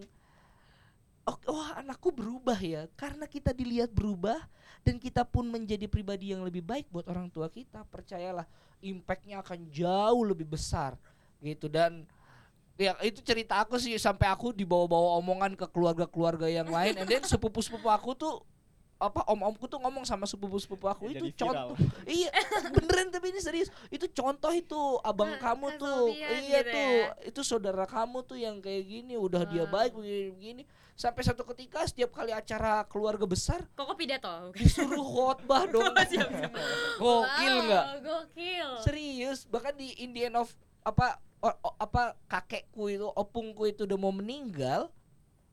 oh, 1.24 1.36
wah 1.50 1.80
anakku 1.80 2.08
berubah 2.08 2.56
ya. 2.56 2.86
Karena 2.94 3.24
kita 3.24 3.50
dilihat 3.50 3.90
berubah 3.90 4.38
dan 4.84 5.00
kita 5.00 5.24
pun 5.24 5.48
menjadi 5.48 5.88
pribadi 5.88 6.32
yang 6.32 6.44
lebih 6.44 6.60
baik 6.60 6.86
buat 6.92 7.08
orang 7.08 7.32
tua 7.32 7.48
kita 7.48 7.84
percayalah 7.88 8.44
impactnya 8.84 9.40
akan 9.40 9.64
jauh 9.72 10.22
lebih 10.22 10.44
besar 10.44 10.96
gitu. 11.40 11.68
Dan 11.68 12.04
ya 12.76 12.92
itu 13.00 13.22
cerita 13.24 13.62
aku 13.62 13.78
sih 13.78 13.94
sampai 13.96 14.28
aku 14.28 14.52
dibawa-bawa 14.52 15.16
omongan 15.22 15.56
ke 15.56 15.64
keluarga-keluarga 15.68 16.48
yang 16.48 16.68
lain. 16.68 17.00
And 17.00 17.08
then 17.08 17.24
sepupu-sepupu 17.24 17.88
aku 17.88 18.12
tuh 18.12 18.34
apa 18.94 19.26
om-omku 19.26 19.66
tuh 19.66 19.82
ngomong 19.82 20.06
sama 20.06 20.22
sepupu-sepupu 20.24 20.86
aku 20.86 21.10
Ya, 21.10 21.18
itu 21.18 21.34
contoh 21.34 21.74
iya 22.08 22.30
beneran 22.70 23.10
tapi 23.10 23.34
ini 23.34 23.40
serius. 23.42 23.68
Itu 23.90 24.06
contoh 24.06 24.52
itu 24.54 24.80
abang 25.02 25.34
Kak- 25.36 25.56
kamu 25.56 25.66
tuh. 25.76 26.14
iya 26.14 26.62
gitu 26.62 26.72
tuh 26.72 26.92
ya. 27.02 27.08
itu 27.26 27.40
saudara 27.42 27.84
kamu 27.84 28.22
tuh 28.22 28.38
yang 28.38 28.62
kayak 28.62 28.84
gini 28.86 29.18
udah 29.18 29.42
dia 29.44 29.66
Wow. 29.66 29.72
baik 29.74 29.92
begini, 29.98 30.30
begini 30.30 30.62
sampai 30.94 31.26
satu 31.26 31.42
ketika 31.50 31.82
setiap 31.84 32.14
kali 32.14 32.30
acara 32.30 32.86
keluarga 32.86 33.26
besar 33.26 33.66
kok 33.74 33.82
kok 33.84 33.98
pidato 33.98 34.54
disuruh 34.54 35.02
khotbah 35.02 35.66
dong. 35.66 35.90
Gokil 37.02 37.54
Wow, 37.54 37.66
nggak? 37.66 37.84
gokil. 38.00 38.68
Serius 38.80 39.42
bahkan 39.44 39.74
di 39.74 39.90
Indian 39.98 40.38
of 40.38 40.54
apa 40.86 41.18
o- 41.42 41.58
o- 41.60 41.76
apa 41.76 42.14
kakekku 42.24 42.86
itu 42.88 43.06
opungku 43.10 43.66
itu 43.66 43.82
udah 43.84 43.98
mau 43.98 44.14
meninggal 44.14 44.86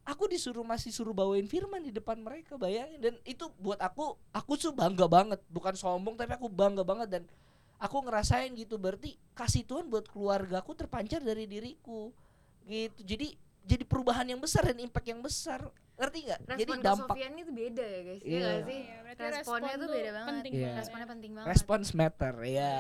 aku 0.02 0.26
disuruh 0.26 0.62
masih 0.62 0.90
suruh 0.90 1.14
bawain 1.14 1.46
firman 1.46 1.82
di 1.82 1.90
depan 1.90 2.22
mereka 2.22 2.54
bayangin. 2.56 3.02
Dan 3.02 3.14
itu 3.24 3.50
buat 3.58 3.82
aku 3.82 4.18
aku 4.30 4.54
tuh 4.56 4.74
bangga 4.74 5.10
banget. 5.10 5.42
Bukan 5.48 5.74
sombong 5.74 6.18
tapi 6.18 6.38
aku 6.38 6.50
bangga 6.50 6.86
banget. 6.86 7.08
Dan 7.10 7.24
aku 7.78 7.98
ngerasain 8.02 8.54
gitu 8.54 8.78
berarti 8.78 9.18
kasih 9.34 9.66
Tuhan 9.66 9.90
buat 9.90 10.06
keluargaku 10.06 10.78
terpancar 10.78 11.18
dari 11.18 11.50
diriku. 11.50 12.14
Gitu. 12.66 13.02
Jadi 13.02 13.34
jadi 13.62 13.84
perubahan 13.84 14.26
yang 14.26 14.38
besar 14.38 14.66
dan 14.66 14.78
impact 14.78 15.06
yang 15.06 15.20
besar 15.20 15.62
ngerti 15.94 16.18
nggak 16.26 16.40
jadi 16.58 16.72
dampak 16.82 17.14
Sofian 17.14 17.34
itu 17.36 17.52
beda 17.52 17.84
ya 17.84 18.00
guys 18.04 18.22
Iya. 18.22 18.28
Iya 18.28 18.40
nggak 18.42 18.62
sih 18.64 18.80
Iya, 18.82 18.98
berarti 19.00 19.22
Responnya 19.22 19.38
respon 19.38 19.60
tuh 19.78 19.88
beda 19.88 20.10
banget. 20.12 20.30
penting 20.30 20.52
Iya. 20.52 20.62
banget. 20.64 20.80
responnya 20.80 21.08
penting 21.08 21.32
banget 21.32 21.50
response 21.50 21.90
matter 21.92 22.36
ya 22.44 22.76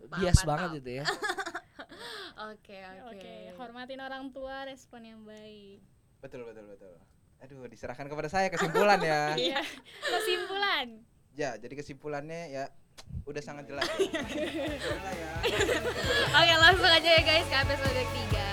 Mantap, 0.00 0.16
bias 0.16 0.40
banget 0.42 0.70
itu 0.74 0.90
ya 0.94 1.04
oke 2.48 2.78
oke 2.82 3.10
Oke, 3.10 3.34
hormatin 3.54 4.00
orang 4.00 4.24
tua, 4.28 4.64
respon 4.64 5.00
yang 5.00 5.20
baik. 5.22 5.78
Betul, 6.18 6.42
betul, 6.42 6.66
betul. 6.66 6.92
Aduh, 7.38 7.64
diserahkan 7.64 8.04
kepada 8.04 8.26
saya 8.26 8.48
kesimpulan 8.48 8.98
ya. 8.98 9.32
Iya. 9.38 9.62
Kesimpulan. 10.02 10.86
Ya, 11.32 11.54
jadi 11.54 11.74
kesimpulannya 11.74 12.40
ya 12.50 12.64
udah 13.24 13.40
sangat 13.40 13.64
jelas. 13.66 13.86
ya. 13.86 14.10
Ya. 15.14 15.30
Oke 16.34 16.54
langsung 16.58 16.90
aja 16.90 17.08
ya 17.10 17.22
guys 17.22 17.46
ke 17.46 17.56
episode 17.56 17.94
ketiga 17.94 18.44